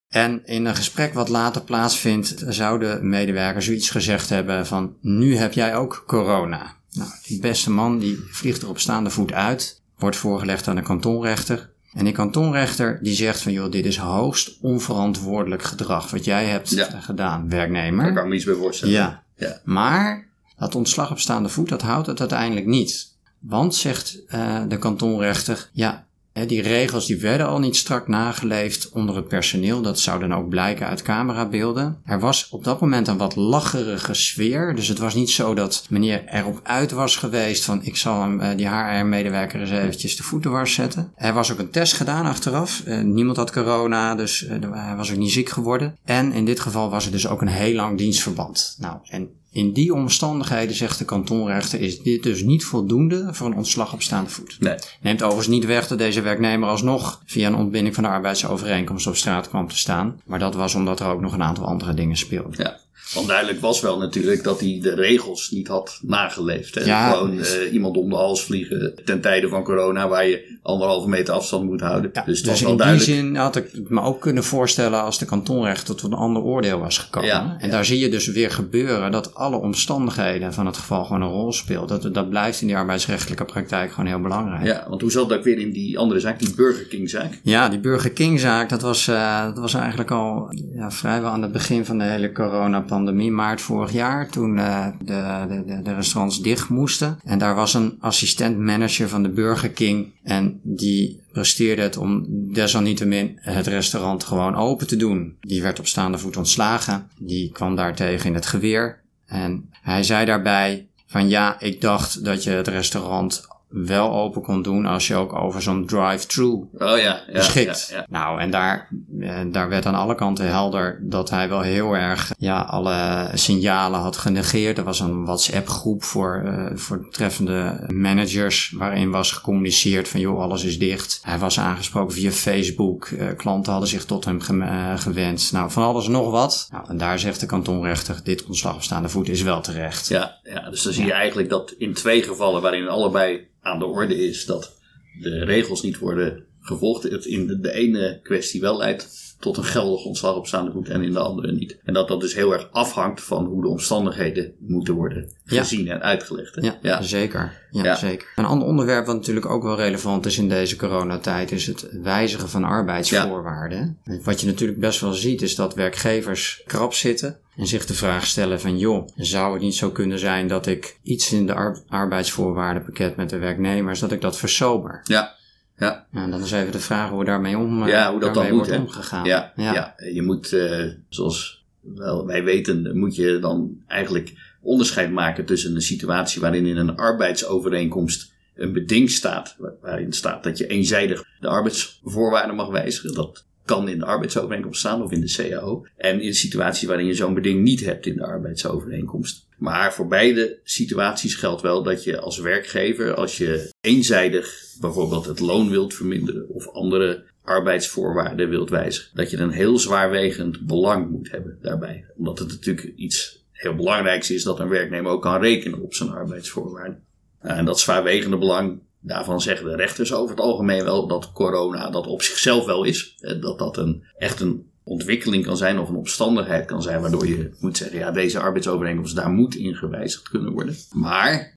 En 0.07 0.45
in 0.45 0.65
een 0.65 0.75
gesprek 0.75 1.13
wat 1.13 1.29
later 1.29 1.61
plaatsvindt, 1.61 2.43
zou 2.47 2.79
de 2.79 2.99
medewerker 3.01 3.61
zoiets 3.61 3.89
gezegd 3.89 4.29
hebben 4.29 4.67
van, 4.67 4.95
nu 5.01 5.35
heb 5.35 5.53
jij 5.53 5.75
ook 5.75 6.03
corona. 6.07 6.75
Nou, 6.91 7.09
die 7.27 7.39
beste 7.39 7.71
man 7.71 7.99
die 7.99 8.19
vliegt 8.31 8.61
er 8.61 8.69
op 8.69 8.79
staande 8.79 9.09
voet 9.09 9.33
uit, 9.33 9.81
wordt 9.97 10.15
voorgelegd 10.17 10.67
aan 10.67 10.75
de 10.75 10.81
kantonrechter. 10.81 11.69
En 11.93 12.03
die 12.03 12.13
kantonrechter 12.13 12.99
die 13.01 13.15
zegt 13.15 13.41
van, 13.41 13.51
joh, 13.51 13.71
dit 13.71 13.85
is 13.85 13.97
hoogst 13.97 14.57
onverantwoordelijk 14.61 15.63
gedrag 15.63 16.11
wat 16.11 16.25
jij 16.25 16.45
hebt 16.45 16.69
Ja. 16.69 16.99
gedaan, 16.99 17.49
werknemer. 17.49 18.03
Daar 18.03 18.13
kan 18.13 18.23
ik 18.23 18.29
me 18.29 18.35
iets 18.35 18.45
bij 18.45 18.53
voorstellen. 18.55 18.93
Ja. 18.93 19.23
Ja. 19.35 19.61
Maar 19.63 20.29
dat 20.61 20.75
ontslag 20.75 21.11
op 21.11 21.19
staande 21.19 21.49
voet, 21.49 21.69
dat 21.69 21.81
houdt 21.81 22.07
het 22.07 22.19
uiteindelijk 22.19 22.65
niet. 22.65 23.09
Want, 23.39 23.75
zegt 23.75 24.25
eh, 24.27 24.61
de 24.67 24.77
kantonrechter, 24.77 25.69
ja, 25.73 26.05
die 26.47 26.61
regels 26.61 27.05
die 27.05 27.17
werden 27.17 27.47
al 27.47 27.59
niet 27.59 27.75
strak 27.75 28.07
nageleefd 28.07 28.89
onder 28.89 29.15
het 29.15 29.27
personeel. 29.27 29.81
Dat 29.81 29.99
zou 29.99 30.19
dan 30.19 30.33
ook 30.33 30.49
blijken 30.49 30.87
uit 30.87 31.01
camerabeelden. 31.01 32.01
Er 32.05 32.19
was 32.19 32.49
op 32.49 32.63
dat 32.63 32.81
moment 32.81 33.07
een 33.07 33.17
wat 33.17 33.35
lacherige 33.35 34.13
sfeer. 34.13 34.75
Dus 34.75 34.87
het 34.87 34.97
was 34.97 35.13
niet 35.13 35.29
zo 35.29 35.53
dat 35.53 35.85
meneer 35.89 36.23
erop 36.25 36.59
uit 36.63 36.91
was 36.91 37.15
geweest 37.15 37.65
van 37.65 37.83
ik 37.83 37.97
zal 37.97 38.21
hem, 38.21 38.39
eh, 38.39 38.57
die 38.57 38.67
HR-medewerker 38.67 39.59
eens 39.59 39.69
eventjes 39.69 40.15
de 40.15 40.23
voeten 40.23 40.51
wars 40.51 40.73
zetten. 40.73 41.11
Er 41.15 41.33
was 41.33 41.51
ook 41.51 41.59
een 41.59 41.71
test 41.71 41.93
gedaan 41.93 42.25
achteraf. 42.25 42.81
Eh, 42.85 42.99
niemand 42.99 43.37
had 43.37 43.51
corona, 43.51 44.15
dus 44.15 44.45
hij 44.71 44.95
was 44.95 45.11
ook 45.11 45.17
niet 45.17 45.31
ziek 45.31 45.49
geworden. 45.49 45.97
En 46.05 46.31
in 46.31 46.45
dit 46.45 46.59
geval 46.59 46.89
was 46.89 47.05
er 47.05 47.11
dus 47.11 47.27
ook 47.27 47.41
een 47.41 47.47
heel 47.47 47.75
lang 47.75 47.97
dienstverband. 47.97 48.75
Nou, 48.79 48.97
en 49.09 49.29
in 49.51 49.73
die 49.73 49.93
omstandigheden, 49.93 50.75
zegt 50.75 50.97
de 50.97 51.05
kantonrechter, 51.05 51.79
is 51.79 52.01
dit 52.01 52.23
dus 52.23 52.41
niet 52.41 52.65
voldoende 52.65 53.29
voor 53.31 53.47
een 53.47 53.55
ontslag 53.55 53.93
op 53.93 54.01
staande 54.01 54.29
voet. 54.29 54.57
Nee. 54.59 54.75
Neemt 55.01 55.21
overigens 55.21 55.55
niet 55.55 55.65
weg 55.65 55.87
dat 55.87 55.97
deze 55.97 56.21
werknemer 56.21 56.69
alsnog 56.69 57.21
via 57.25 57.47
een 57.47 57.55
ontbinding 57.55 57.95
van 57.95 58.03
de 58.03 58.09
arbeidsovereenkomst 58.09 59.07
op 59.07 59.15
straat 59.15 59.49
kwam 59.49 59.67
te 59.67 59.77
staan. 59.77 60.21
Maar 60.25 60.39
dat 60.39 60.55
was 60.55 60.75
omdat 60.75 60.99
er 60.99 61.07
ook 61.07 61.21
nog 61.21 61.33
een 61.33 61.43
aantal 61.43 61.65
andere 61.65 61.93
dingen 61.93 62.17
speelden. 62.17 62.53
Ja. 62.57 62.79
Want 63.13 63.27
duidelijk 63.27 63.59
was 63.59 63.81
wel 63.81 63.97
natuurlijk 63.97 64.43
dat 64.43 64.59
hij 64.59 64.79
de 64.81 64.95
regels 64.95 65.49
niet 65.49 65.67
had 65.67 65.99
nageleefd. 66.01 66.75
Hè? 66.75 66.83
Ja. 66.83 67.11
Gewoon 67.11 67.39
eh, 67.39 67.73
iemand 67.73 67.97
om 67.97 68.09
de 68.09 68.15
hals 68.15 68.43
vliegen 68.43 68.99
ten 69.05 69.21
tijde 69.21 69.47
van 69.47 69.63
corona, 69.63 70.07
waar 70.07 70.27
je 70.27 70.50
anderhalve 70.63 71.09
meter 71.09 71.33
afstand 71.33 71.65
moet 71.65 71.81
houden. 71.81 72.09
Ja, 72.13 72.23
dus 72.25 72.43
dus 72.43 72.61
in 72.61 72.77
duidelijk. 72.77 73.05
die 73.05 73.15
zin 73.15 73.35
had 73.35 73.55
ik 73.55 73.69
het 73.71 73.89
me 73.89 74.01
ook 74.01 74.21
kunnen 74.21 74.43
voorstellen 74.43 75.03
als 75.03 75.19
de 75.19 75.25
kantonrechter 75.25 75.95
tot 75.95 76.11
een 76.11 76.17
ander 76.17 76.41
oordeel 76.41 76.79
was 76.79 76.97
gekomen. 76.97 77.29
Ja, 77.29 77.55
en 77.59 77.65
ja. 77.65 77.71
daar 77.71 77.85
zie 77.85 77.99
je 77.99 78.09
dus 78.09 78.27
weer 78.27 78.51
gebeuren 78.51 79.11
dat 79.11 79.35
alle 79.35 79.55
omstandigheden 79.55 80.53
van 80.53 80.65
het 80.65 80.77
geval 80.77 81.05
gewoon 81.05 81.21
een 81.21 81.29
rol 81.29 81.53
speelt. 81.53 81.89
Dat, 81.89 82.13
dat 82.13 82.29
blijft 82.29 82.61
in 82.61 82.67
die 82.67 82.77
arbeidsrechtelijke 82.77 83.45
praktijk 83.45 83.91
gewoon 83.91 84.05
heel 84.05 84.21
belangrijk. 84.21 84.65
Ja, 84.65 84.85
want 84.89 85.01
hoe 85.01 85.11
zat 85.11 85.33
ook 85.33 85.43
weer 85.43 85.59
in 85.59 85.71
die 85.71 85.97
andere 85.97 86.19
zaak, 86.19 86.39
die 86.39 86.55
Burger 86.55 86.85
King 86.85 87.09
zaak? 87.09 87.39
Ja, 87.43 87.69
die 87.69 87.79
Burger 87.79 88.11
King 88.11 88.39
zaak, 88.39 88.69
dat 88.69 88.81
was, 88.81 89.07
eh, 89.07 89.43
dat 89.43 89.57
was 89.57 89.73
eigenlijk 89.73 90.11
al 90.11 90.53
ja, 90.75 90.91
vrijwel 90.91 91.29
aan 91.29 91.41
het 91.41 91.51
begin 91.51 91.85
van 91.85 91.97
de 91.97 92.03
hele 92.03 92.31
coronapandemie, 92.31 93.31
maart 93.31 93.61
vorig 93.61 93.91
jaar, 93.91 94.29
toen 94.29 94.57
eh, 94.57 94.87
de, 94.99 95.45
de, 95.47 95.63
de, 95.65 95.81
de 95.81 95.93
restaurants 95.93 96.41
dicht 96.41 96.69
moesten. 96.69 97.19
En 97.23 97.39
daar 97.39 97.55
was 97.55 97.73
een 97.73 97.97
assistent 97.99 98.57
manager 98.57 99.09
van 99.09 99.23
de 99.23 99.29
Burger 99.29 99.69
King 99.69 100.07
en 100.23 100.50
die 100.61 101.21
presteerde 101.31 101.81
het 101.81 101.97
om 101.97 102.25
desalniettemin 102.53 103.39
het 103.41 103.67
restaurant 103.67 104.23
gewoon 104.23 104.55
open 104.55 104.87
te 104.87 104.95
doen. 104.95 105.37
Die 105.39 105.61
werd 105.61 105.79
op 105.79 105.87
staande 105.87 106.17
voet 106.17 106.37
ontslagen, 106.37 107.09
die 107.19 107.51
kwam 107.51 107.75
daartegen 107.75 108.29
in 108.29 108.35
het 108.35 108.45
geweer. 108.45 109.01
En 109.25 109.69
hij 109.81 110.03
zei 110.03 110.25
daarbij 110.25 110.87
van 111.07 111.29
ja, 111.29 111.59
ik 111.59 111.81
dacht 111.81 112.25
dat 112.25 112.43
je 112.43 112.49
het 112.49 112.67
restaurant 112.67 113.47
wel 113.71 114.11
open 114.13 114.41
kon 114.41 114.61
doen 114.61 114.85
als 114.85 115.07
je 115.07 115.15
ook 115.15 115.33
over 115.33 115.61
zo'n 115.61 115.85
drive-thru 115.85 116.45
Oh 116.47 116.67
ja, 116.77 116.95
ja, 116.97 117.21
beschikt. 117.33 117.87
ja, 117.91 117.97
ja. 117.97 118.05
Nou, 118.09 118.39
en 118.39 118.51
daar, 118.51 118.89
eh, 119.19 119.39
daar 119.51 119.69
werd 119.69 119.85
aan 119.85 119.95
alle 119.95 120.15
kanten 120.15 120.47
helder 120.47 120.99
dat 121.01 121.29
hij 121.29 121.49
wel 121.49 121.61
heel 121.61 121.93
erg 121.93 122.31
ja, 122.37 122.61
alle 122.61 123.29
signalen 123.33 123.99
had 123.99 124.17
genegeerd. 124.17 124.77
Er 124.77 124.83
was 124.83 124.99
een 124.99 125.25
WhatsApp-groep 125.25 126.03
voor, 126.03 126.41
eh, 126.45 126.77
voor 126.77 127.07
treffende 127.11 127.83
managers 127.87 128.73
waarin 128.77 129.11
was 129.11 129.31
gecommuniceerd 129.31 130.07
van 130.07 130.19
joh, 130.19 130.41
alles 130.41 130.63
is 130.63 130.79
dicht. 130.79 131.19
Hij 131.23 131.39
was 131.39 131.59
aangesproken 131.59 132.13
via 132.15 132.31
Facebook. 132.31 133.05
Eh, 133.05 133.27
klanten 133.37 133.71
hadden 133.71 133.89
zich 133.89 134.05
tot 134.05 134.25
hem 134.25 134.41
ge- 134.41 134.93
gewend. 134.97 135.49
Nou, 135.51 135.71
van 135.71 135.83
alles 135.83 136.05
en 136.05 136.11
nog 136.11 136.31
wat. 136.31 136.67
Nou, 136.71 136.83
en 136.87 136.97
daar 136.97 137.19
zegt 137.19 137.39
de 137.39 137.45
kantonrechter, 137.45 138.19
dit 138.23 138.45
ontslag 138.45 138.75
op 138.75 138.81
staande 138.83 139.09
voet 139.09 139.29
is 139.29 139.41
wel 139.41 139.61
terecht. 139.61 140.07
Ja, 140.07 140.35
ja, 140.43 140.69
dus 140.69 140.83
dan 140.83 140.93
zie 140.93 141.05
je 141.05 141.13
eigenlijk 141.13 141.49
dat 141.49 141.71
in 141.77 141.93
twee 141.93 142.23
gevallen 142.23 142.61
waarin 142.61 142.87
allebei 142.87 143.49
aan 143.61 143.79
de 143.79 143.85
orde 143.85 144.27
is 144.27 144.45
dat 144.45 144.79
de 145.21 145.43
regels 145.43 145.81
niet 145.81 145.97
worden 145.97 146.45
gevolgd, 146.61 147.03
het 147.03 147.25
in 147.25 147.47
de, 147.47 147.59
de 147.59 147.71
ene 147.71 148.19
kwestie 148.23 148.61
wel 148.61 148.77
leidt 148.77 149.19
tot 149.39 149.57
een 149.57 149.63
geldig 149.63 150.05
ontslag 150.05 150.35
op 150.35 150.47
staande 150.47 150.71
voet 150.71 150.89
en 150.89 151.03
in 151.03 151.11
de 151.13 151.19
andere 151.19 151.51
niet. 151.51 151.77
En 151.83 151.93
dat 151.93 152.07
dat 152.07 152.21
dus 152.21 152.35
heel 152.35 152.53
erg 152.53 152.69
afhangt 152.71 153.21
van 153.23 153.45
hoe 153.45 153.61
de 153.61 153.67
omstandigheden 153.67 154.53
moeten 154.59 154.93
worden 154.93 155.31
Ja. 155.43 155.59
gezien 155.61 155.87
en 155.87 156.01
uitgelegd. 156.01 156.55
hè? 156.55 156.61
Ja, 156.61 156.77
ja. 156.81 157.01
zeker. 157.01 157.59
Ja, 157.71 157.83
Ja. 157.83 157.95
zeker. 157.95 158.27
Een 158.35 158.45
ander 158.45 158.67
onderwerp 158.67 159.05
wat 159.05 159.15
natuurlijk 159.15 159.45
ook 159.45 159.63
wel 159.63 159.75
relevant 159.75 160.25
is 160.25 160.37
in 160.37 160.49
deze 160.49 160.75
coronatijd 160.75 161.51
is 161.51 161.67
het 161.67 161.87
wijzigen 162.03 162.49
van 162.49 162.63
arbeidsvoorwaarden. 162.63 163.97
Wat 164.23 164.41
je 164.41 164.47
natuurlijk 164.47 164.79
best 164.79 164.99
wel 165.01 165.13
ziet 165.13 165.41
is 165.41 165.55
dat 165.55 165.75
werkgevers 165.75 166.61
krap 166.65 166.93
zitten 166.93 167.37
en 167.55 167.67
zich 167.67 167.85
de 167.85 167.93
vraag 167.93 168.25
stellen 168.25 168.59
van 168.61 168.77
joh, 168.77 169.07
zou 169.15 169.53
het 169.53 169.61
niet 169.61 169.75
zo 169.75 169.89
kunnen 169.89 170.19
zijn 170.19 170.47
dat 170.47 170.67
ik 170.67 170.99
iets 171.03 171.31
in 171.33 171.45
de 171.45 171.53
ar- 171.53 171.81
arbeidsvoorwaardenpakket 171.87 173.15
met 173.15 173.29
de 173.29 173.37
werknemers, 173.37 173.99
dat 173.99 174.11
ik 174.11 174.21
dat 174.21 174.37
versober? 174.37 175.01
ja. 175.03 175.39
Ja, 175.85 176.07
Nou, 176.11 176.31
dan 176.31 176.41
is 176.41 176.51
even 176.51 176.71
de 176.71 176.79
vraag 176.79 177.09
hoe 177.09 177.19
we 177.19 177.25
daarmee 177.25 177.57
om, 177.57 177.81
eh, 177.83 177.89
Ja, 177.89 178.11
hoe 178.11 178.19
dat 178.19 178.33
dan 178.33 178.43
moet, 178.47 178.53
wordt 178.55 178.69
hè? 178.69 178.77
omgegaan. 178.77 179.25
ja, 179.25 179.53
ja. 179.55 179.95
Je 180.13 180.21
moet, 180.21 180.53
eh, 180.53 180.85
zoals 181.09 181.65
wel, 181.79 182.25
wij 182.25 182.43
weten, 182.43 182.97
moet 182.97 183.15
je 183.15 183.39
dan 183.39 183.81
eigenlijk 183.87 184.33
onderscheid 184.61 185.11
maken 185.11 185.45
tussen 185.45 185.75
een 185.75 185.81
situatie 185.81 186.41
waarin 186.41 186.65
in 186.65 186.77
een 186.77 186.95
arbeidsovereenkomst 186.95 188.31
een 188.55 188.73
beding 188.73 189.09
staat, 189.09 189.55
waar- 189.57 189.73
waarin 189.81 190.13
staat 190.13 190.43
dat 190.43 190.57
je 190.57 190.67
eenzijdig 190.67 191.23
de 191.39 191.47
arbeidsvoorwaarden 191.47 192.55
mag 192.55 192.67
wijzigen. 192.69 193.13
Dat 193.13 193.45
kan 193.65 193.87
in 193.89 193.99
de 193.99 194.05
arbeidsovereenkomst 194.05 194.79
staan 194.79 195.03
of 195.03 195.11
in 195.11 195.21
de 195.21 195.33
CAO. 195.49 195.85
En 195.97 196.21
in 196.21 196.27
een 196.27 196.33
situatie 196.33 196.87
waarin 196.87 197.05
je 197.05 197.13
zo'n 197.13 197.33
beding 197.33 197.61
niet 197.63 197.85
hebt 197.85 198.05
in 198.05 198.15
de 198.15 198.25
arbeidsovereenkomst. 198.25 199.47
Maar 199.61 199.93
voor 199.93 200.07
beide 200.07 200.59
situaties 200.63 201.35
geldt 201.35 201.61
wel 201.61 201.83
dat 201.83 202.03
je 202.03 202.19
als 202.19 202.37
werkgever, 202.37 203.13
als 203.13 203.37
je 203.37 203.73
eenzijdig 203.81 204.63
bijvoorbeeld 204.79 205.25
het 205.25 205.39
loon 205.39 205.69
wilt 205.69 205.93
verminderen 205.93 206.49
of 206.49 206.67
andere 206.67 207.23
arbeidsvoorwaarden 207.43 208.49
wilt 208.49 208.69
wijzigen, 208.69 209.11
dat 209.13 209.29
je 209.29 209.37
een 209.37 209.51
heel 209.51 209.77
zwaarwegend 209.77 210.65
belang 210.65 211.09
moet 211.09 211.31
hebben 211.31 211.57
daarbij. 211.61 212.05
Omdat 212.17 212.39
het 212.39 212.49
natuurlijk 212.49 212.93
iets 212.95 213.45
heel 213.51 213.75
belangrijks 213.75 214.31
is 214.31 214.43
dat 214.43 214.59
een 214.59 214.69
werknemer 214.69 215.11
ook 215.11 215.21
kan 215.21 215.41
rekenen 215.41 215.81
op 215.81 215.93
zijn 215.93 216.09
arbeidsvoorwaarden. 216.09 217.03
Nou, 217.41 217.57
En 217.57 217.65
dat 217.65 217.79
zwaarwegende 217.79 218.37
belang, 218.37 218.79
daarvan 218.99 219.41
zeggen 219.41 219.65
de 219.65 219.75
rechters 219.75 220.13
over 220.13 220.35
het 220.35 220.45
algemeen 220.45 220.83
wel 220.83 221.07
dat 221.07 221.31
corona 221.31 221.89
dat 221.89 222.07
op 222.07 222.21
zichzelf 222.21 222.65
wel 222.65 222.83
is. 222.83 223.17
Dat 223.39 223.59
dat 223.59 223.77
een, 223.77 224.03
echt 224.17 224.39
een 224.39 224.70
ontwikkeling 224.83 225.45
kan 225.45 225.57
zijn 225.57 225.79
of 225.79 225.89
een 225.89 225.95
omstandigheid 225.95 226.65
kan 226.65 226.81
zijn 226.81 227.01
waardoor 227.01 227.27
je 227.27 227.51
moet 227.59 227.77
zeggen, 227.77 227.97
ja, 227.97 228.11
deze 228.11 228.39
arbeidsovereenkomst, 228.39 229.15
daar 229.15 229.31
moet 229.31 229.55
in 229.55 229.75
gewijzigd 229.75 230.29
kunnen 230.29 230.51
worden. 230.51 230.75
Maar, 230.91 231.55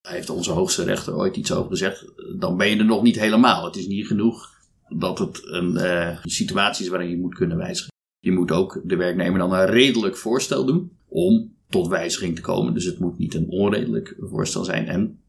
daar 0.00 0.12
heeft 0.12 0.30
onze 0.30 0.50
hoogste 0.50 0.84
rechter 0.84 1.16
ooit 1.16 1.36
iets 1.36 1.52
over 1.52 1.70
gezegd, 1.70 2.12
dan 2.38 2.56
ben 2.56 2.68
je 2.68 2.76
er 2.76 2.84
nog 2.84 3.02
niet 3.02 3.20
helemaal. 3.20 3.64
Het 3.64 3.76
is 3.76 3.86
niet 3.86 4.06
genoeg 4.06 4.54
dat 4.88 5.18
het 5.18 5.40
een 5.44 5.76
eh, 5.76 6.18
situatie 6.22 6.84
is 6.84 6.90
waarin 6.90 7.10
je 7.10 7.18
moet 7.18 7.34
kunnen 7.34 7.56
wijzigen. 7.56 7.92
Je 8.18 8.32
moet 8.32 8.50
ook 8.50 8.80
de 8.84 8.96
werknemer 8.96 9.38
dan 9.38 9.52
een 9.52 9.66
redelijk 9.66 10.16
voorstel 10.16 10.64
doen 10.64 10.92
om 11.08 11.54
tot 11.68 11.88
wijziging 11.88 12.34
te 12.34 12.40
komen. 12.40 12.74
Dus 12.74 12.84
het 12.84 12.98
moet 12.98 13.18
niet 13.18 13.34
een 13.34 13.48
onredelijk 13.48 14.16
voorstel 14.18 14.64
zijn. 14.64 14.86
En 14.86 15.20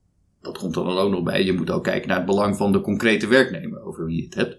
dat 0.41 0.57
komt 0.57 0.75
er 0.75 0.83
dan 0.83 0.97
ook 0.97 1.11
nog 1.11 1.23
bij. 1.23 1.43
Je 1.43 1.53
moet 1.53 1.69
ook 1.69 1.83
kijken 1.83 2.07
naar 2.07 2.17
het 2.17 2.25
belang 2.25 2.57
van 2.57 2.71
de 2.71 2.81
concrete 2.81 3.27
werknemer 3.27 3.81
over 3.81 4.05
wie 4.05 4.17
je 4.17 4.23
het 4.23 4.35
hebt. 4.35 4.55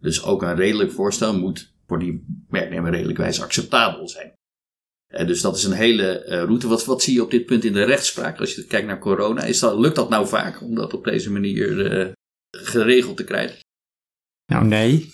Dus 0.00 0.24
ook 0.24 0.42
een 0.42 0.56
redelijk 0.56 0.92
voorstel 0.92 1.38
moet 1.38 1.71
voor 1.92 2.00
die 2.00 2.44
werknemer 2.48 2.90
redelijkwijs 2.90 3.42
acceptabel 3.42 4.08
zijn. 4.08 4.32
Eh, 5.06 5.26
dus 5.26 5.40
dat 5.40 5.56
is 5.56 5.64
een 5.64 5.72
hele 5.72 6.24
eh, 6.24 6.42
route. 6.42 6.68
Wat, 6.68 6.84
wat 6.84 7.02
zie 7.02 7.14
je 7.14 7.22
op 7.22 7.30
dit 7.30 7.46
punt 7.46 7.64
in 7.64 7.72
de 7.72 7.84
rechtspraak 7.84 8.40
als 8.40 8.54
je 8.54 8.64
kijkt 8.66 8.86
naar 8.86 8.98
corona? 8.98 9.42
Is 9.42 9.58
dat, 9.58 9.78
lukt 9.78 9.96
dat 9.96 10.08
nou 10.08 10.26
vaak 10.26 10.62
om 10.62 10.74
dat 10.74 10.94
op 10.94 11.04
deze 11.04 11.30
manier 11.30 11.92
eh, 12.00 12.12
geregeld 12.50 13.16
te 13.16 13.24
krijgen? 13.24 13.58
Nou 14.52 14.64
nee, 14.64 15.12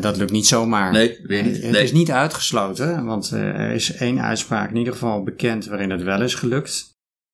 dat 0.00 0.16
lukt 0.16 0.30
niet 0.30 0.46
zomaar. 0.46 0.92
Nee, 0.92 1.18
weer 1.22 1.42
niet. 1.42 1.62
Het 1.62 1.70
Nee. 1.70 1.82
is 1.82 1.92
niet 1.92 2.10
uitgesloten, 2.10 3.04
want 3.04 3.30
er 3.30 3.70
is 3.70 3.92
één 3.92 4.20
uitspraak 4.20 4.70
in 4.70 4.76
ieder 4.76 4.92
geval 4.92 5.22
bekend 5.22 5.64
waarin 5.66 5.90
het 5.90 6.02
wel 6.02 6.22
is 6.22 6.34
gelukt. 6.34 6.90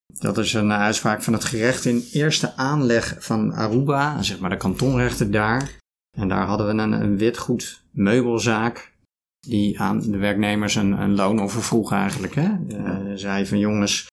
Dat 0.06 0.38
is 0.38 0.52
een 0.52 0.72
uitspraak 0.72 1.22
van 1.22 1.32
het 1.32 1.44
gerecht 1.44 1.84
in 1.84 2.08
eerste 2.12 2.56
aanleg 2.56 3.16
van 3.18 3.52
Aruba, 3.52 4.22
zeg 4.22 4.38
maar 4.38 4.50
de 4.50 4.56
kantonrechter 4.56 5.30
daar. 5.30 5.77
En 6.18 6.28
daar 6.28 6.46
hadden 6.46 6.66
we 6.66 6.82
een, 6.82 6.92
een 6.92 7.16
witgoed 7.16 7.82
meubelzaak 7.90 8.96
die 9.40 9.80
aan 9.80 10.00
de 10.00 10.16
werknemers 10.16 10.74
een, 10.74 10.92
een 10.92 11.14
loonoffer 11.14 11.62
vroeg 11.62 11.92
eigenlijk. 11.92 12.34
Hè? 12.34 12.48
Eh, 12.68 12.96
zei 13.14 13.46
van 13.46 13.58
jongens, 13.58 14.06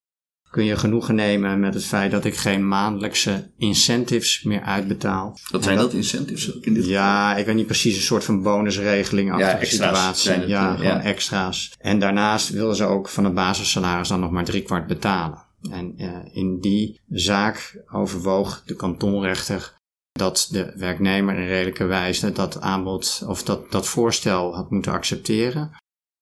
kun 0.49 0.65
je 0.65 0.75
genoegen 0.75 1.15
nemen 1.15 1.59
met 1.59 1.73
het 1.73 1.85
feit 1.85 2.11
dat 2.11 2.25
ik 2.25 2.35
geen 2.35 2.67
maandelijkse 2.67 3.51
incentives 3.57 4.43
meer 4.43 4.61
uitbetaal. 4.61 5.37
Wat 5.51 5.63
zijn 5.63 5.77
dat 5.77 5.93
incentives 5.93 6.55
ook 6.55 6.63
in 6.65 6.73
dit 6.73 6.83
geval? 6.83 6.99
Ja, 6.99 7.35
ik 7.35 7.45
weet 7.45 7.55
niet 7.55 7.65
precies, 7.65 7.95
een 7.95 8.01
soort 8.01 8.23
van 8.23 8.41
bonusregeling 8.43 9.29
Ja, 9.29 9.33
achter 9.35 9.59
extra's 9.59 10.21
situatie. 10.21 10.41
het, 10.41 10.49
ja, 10.49 10.69
eh, 10.69 10.79
gewoon 10.79 10.97
ja. 10.97 11.01
extra's. 11.03 11.73
En 11.79 11.99
daarnaast 11.99 12.49
wilden 12.49 12.75
ze 12.75 12.85
ook 12.85 13.09
van 13.09 13.23
het 13.23 13.33
basissalaris 13.33 14.07
dan 14.07 14.19
nog 14.19 14.31
maar 14.31 14.45
driekwart 14.45 14.87
betalen. 14.87 15.43
En 15.71 15.93
eh, 15.97 16.09
in 16.31 16.59
die 16.59 16.99
zaak 17.09 17.83
overwoog 17.91 18.63
de 18.65 18.75
kantonrechter 18.75 19.73
dat 20.19 20.47
de 20.51 20.73
werknemer 20.75 21.35
in 21.35 21.47
redelijke 21.47 21.85
wijze 21.85 22.31
dat 22.31 22.61
aanbod 22.61 23.23
of 23.27 23.43
dat, 23.43 23.71
dat 23.71 23.87
voorstel 23.87 24.55
had 24.55 24.69
moeten 24.69 24.91
accepteren. 24.91 25.71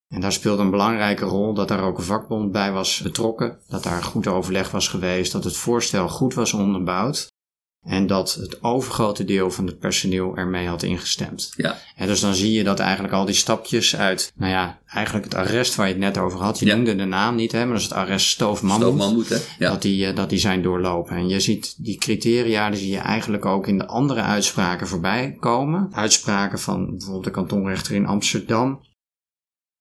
En 0.08 0.22
daar 0.22 0.32
speelde 0.32 0.64
een 0.64 0.70
belangrijke 0.70 1.26
rol 1.26 1.54
dat 1.54 1.68
daar 1.68 1.84
ook 1.84 1.98
een 1.98 2.04
vakbond 2.04 2.52
bij 2.52 2.72
was 2.72 3.02
betrokken, 3.02 3.60
dat 3.68 3.84
daar 3.84 4.04
goed 4.04 4.28
overleg 4.28 4.72
was 4.72 4.88
geweest, 4.88 5.32
dat 5.32 5.44
het 5.44 5.58
voorstel 5.58 6.10
goed 6.10 6.34
was 6.34 6.54
onderbouwd 6.54 7.33
en 7.86 8.08
dat 8.08 8.34
het 8.34 8.64
overgrote 8.64 9.24
deel 9.26 9.52
van 9.52 9.66
het 9.66 9.80
personeel 9.80 10.38
ermee 10.38 10.68
had 10.68 10.84
ingestemd. 10.84 11.54
Ja. 11.56 11.78
En 11.96 12.08
dus 12.08 12.20
dan 12.20 12.36
zie 12.36 12.52
je 12.52 12.64
dat 12.64 12.80
eigenlijk 12.80 13.14
al 13.14 13.26
die 13.26 13.36
stapjes 13.36 13.96
uit, 13.96 14.32
nou 14.36 14.52
ja, 14.52 14.80
eigenlijk 14.88 15.26
het 15.26 15.36
arrest 15.36 15.76
waar 15.76 15.88
je 15.88 15.94
het 15.94 16.02
net 16.02 16.18
over 16.18 16.40
had, 16.40 16.60
je 16.60 16.66
Ja. 16.66 16.76
noemde 16.76 16.96
de 16.96 17.06
naam 17.06 17.36
niet, 17.36 17.52
hè, 17.52 17.60
maar 17.60 17.68
dat 17.74 17.78
is 17.78 17.84
het 17.84 17.94
arrest 17.94 18.28
Stoofman. 18.28 18.76
Stoofman 18.80 19.14
moet, 19.14 19.30
hè? 19.30 19.38
Ja. 19.60 19.70
Dat, 19.70 19.82
die, 19.82 20.06
eh, 20.06 20.16
dat 20.16 20.30
die 20.30 20.40
zijn 20.40 20.62
doorlopen. 20.62 21.16
En 21.16 21.28
je 21.28 21.40
ziet 21.40 21.76
die 21.78 21.98
criteria, 21.98 22.70
die 22.70 22.80
zie 22.80 22.90
je 22.92 22.98
eigenlijk 22.98 23.46
ook 23.46 23.68
in 23.68 23.78
de 23.78 23.86
andere 23.88 24.22
uitspraken 24.22 24.88
voorbij 24.88 25.38
komen. 25.40 25.90
Uitspraken 25.94 26.60
van 26.60 26.90
bijvoorbeeld 26.90 27.24
de 27.24 27.32
kantonrechter 27.32 27.96
in 27.96 28.06
Amsterdam. 28.06 28.82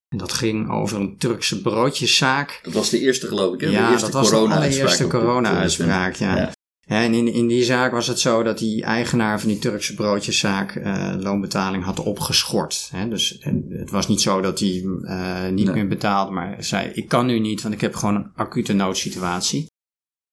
En 0.09 0.19
dat 0.19 0.33
ging 0.33 0.71
over 0.71 1.01
een 1.01 1.17
Turkse 1.19 1.61
broodjeszaak. 1.61 2.61
Dat 2.63 2.73
was 2.73 2.91
de 2.91 3.01
eerste, 3.01 3.27
geloof 3.27 3.55
ik, 3.55 3.61
hè? 3.61 3.67
de 3.67 3.73
Ja, 3.73 3.91
eerste 3.91 4.05
dat 4.05 4.15
was 4.15 4.29
de 4.29 4.35
corona-uitspraak 4.35 4.87
allereerste 4.89 5.07
corona-uitspraak, 5.07 6.15
ja. 6.15 6.37
Ja. 6.37 6.53
En 6.87 7.15
in, 7.15 7.29
in 7.33 7.47
die 7.47 7.65
zaak 7.65 7.93
was 7.93 8.07
het 8.07 8.21
zo 8.21 8.43
dat 8.43 8.59
die 8.59 8.83
eigenaar 8.83 9.41
van 9.41 9.49
die 9.49 9.59
Turkse 9.59 9.95
broodjeszaak 9.95 10.75
eh, 10.77 11.15
loonbetaling 11.19 11.85
had 11.85 12.01
opgeschort. 12.01 12.89
Hè? 12.93 13.09
Dus 13.09 13.39
en 13.39 13.65
het 13.69 13.91
was 13.91 14.09
niet 14.09 14.21
zo 14.21 14.41
dat 14.41 14.59
hij 14.61 14.85
eh, 15.03 15.49
niet 15.49 15.67
Nee. 15.67 15.75
meer 15.75 15.89
betaalde, 15.89 16.33
maar 16.33 16.65
zei: 16.65 16.89
Ik 16.89 17.09
kan 17.09 17.27
nu 17.27 17.39
niet, 17.39 17.63
want 17.63 17.75
ik 17.75 17.81
heb 17.81 17.95
gewoon 17.95 18.15
een 18.15 18.31
acute 18.35 18.73
noodsituatie. 18.73 19.67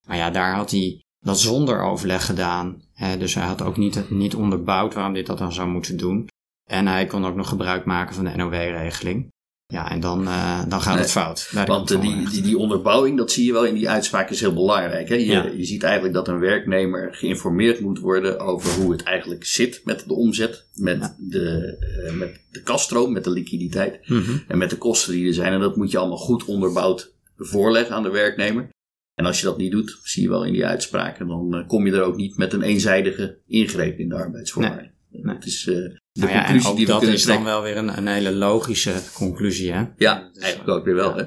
Maar 0.08 0.18
ja, 0.18 0.30
daar 0.30 0.56
had 0.56 0.72
hij 0.72 1.02
dat 1.20 1.40
zonder 1.40 1.82
overleg 1.82 2.26
gedaan. 2.26 2.82
Hè? 2.94 3.18
Dus 3.18 3.34
hij 3.34 3.46
had 3.46 3.62
ook 3.62 3.78
niet, 3.78 4.10
niet 4.10 4.36
onderbouwd 4.36 4.94
waarom 4.94 5.14
dit 5.14 5.26
dat 5.26 5.38
dan 5.38 5.54
zou 5.54 5.70
moeten 5.70 5.98
doen. 5.98 6.28
En 6.70 6.88
hij 6.88 7.06
kon 7.06 7.26
ook 7.26 7.36
nog 7.36 7.50
gebruik 7.50 7.86
maken 7.86 8.16
van 8.16 8.24
de 8.24 8.36
NOW-regeling. 8.36 9.30
Ja, 9.74 9.92
en 9.92 10.00
dan, 10.00 10.28
eh, 10.28 10.62
dan 10.68 10.82
gaat 10.82 10.94
Nee, 10.94 11.02
het 11.04 11.12
fout. 11.12 11.50
Want 11.54 11.60
eh, 11.60 11.66
die, 11.66 11.76
kantonrechter. 11.76 12.32
die, 12.32 12.42
die 12.42 12.58
onderbouwing, 12.58 13.18
dat 13.18 13.32
zie 13.32 13.46
je 13.46 13.52
wel 13.54 13.66
in 13.66 13.74
die 13.74 13.90
uitspraak, 13.90 14.30
is 14.30 14.40
heel 14.40 14.54
belangrijk. 14.54 15.10
Hè? 15.10 15.16
Je, 15.16 15.26
Ja. 15.26 15.46
je 15.58 15.66
ziet 15.66 15.84
eigenlijk 15.84 16.14
dat 16.14 16.28
een 16.28 16.40
werknemer 16.40 17.14
geïnformeerd 17.16 17.80
moet 17.80 18.00
worden 18.00 18.40
over 18.40 18.82
hoe 18.82 18.92
het 18.92 19.04
eigenlijk 19.04 19.46
zit 19.46 19.82
met 19.86 20.04
de 20.08 20.14
omzet, 20.14 20.66
met, 20.76 21.16
de, 21.18 21.78
eh, 22.08 22.14
met 22.14 22.40
de 22.52 22.62
kaststroom, 22.62 23.12
met 23.14 23.24
de 23.24 23.30
liquiditeit 23.30 24.00
Mhm. 24.10 24.38
en 24.48 24.58
met 24.58 24.70
de 24.70 24.78
kosten 24.78 25.14
die 25.14 25.28
er 25.28 25.34
zijn. 25.34 25.54
En 25.54 25.60
dat 25.60 25.76
moet 25.76 25.92
je 25.92 25.98
allemaal 25.98 26.18
goed 26.18 26.46
onderbouwd 26.46 27.12
voorleggen 27.38 27.96
aan 27.96 28.04
de 28.04 28.12
werknemer. 28.12 28.70
En 29.16 29.26
als 29.26 29.40
je 29.40 29.46
dat 29.46 29.58
niet 29.58 29.72
doet, 29.72 30.00
zie 30.04 30.24
je 30.24 30.30
wel 30.30 30.46
in 30.46 30.54
die 30.54 30.66
uitspraken, 30.66 31.28
dan 31.28 31.56
eh, 31.56 31.68
kom 31.68 31.86
je 31.86 31.92
er 31.92 32.02
ook 32.04 32.16
niet 32.16 32.38
met 32.38 32.54
een 32.54 32.62
eenzijdige 32.62 33.38
ingreep 33.48 34.00
in 34.00 34.10
de 34.10 34.16
arbeidsvoorwaarden. 34.16 34.82
Nee. 34.84 34.92
Dat 35.12 35.46
is 35.46 35.68
eh, 35.68 35.76
de 35.76 36.00
Nou 36.14 36.32
ja, 36.32 36.44
conclusie 36.44 36.76
die 36.76 36.86
we 36.86 36.92
dat 36.92 36.98
kunnen 37.00 37.16
is 37.18 37.24
dan 37.26 37.36
trekken. 37.36 37.54
wel 37.54 37.64
weer 37.64 37.78
een, 37.78 37.98
een 37.98 38.08
hele 38.08 38.32
logische 38.32 38.94
conclusie, 39.14 39.72
hè? 39.74 39.84
Ja, 39.98 40.30
Dus, 40.34 40.44
eigenlijk 40.44 40.78
ook 40.78 40.86
weer 40.86 40.96
wel. 40.96 41.16
Hè? 41.16 41.24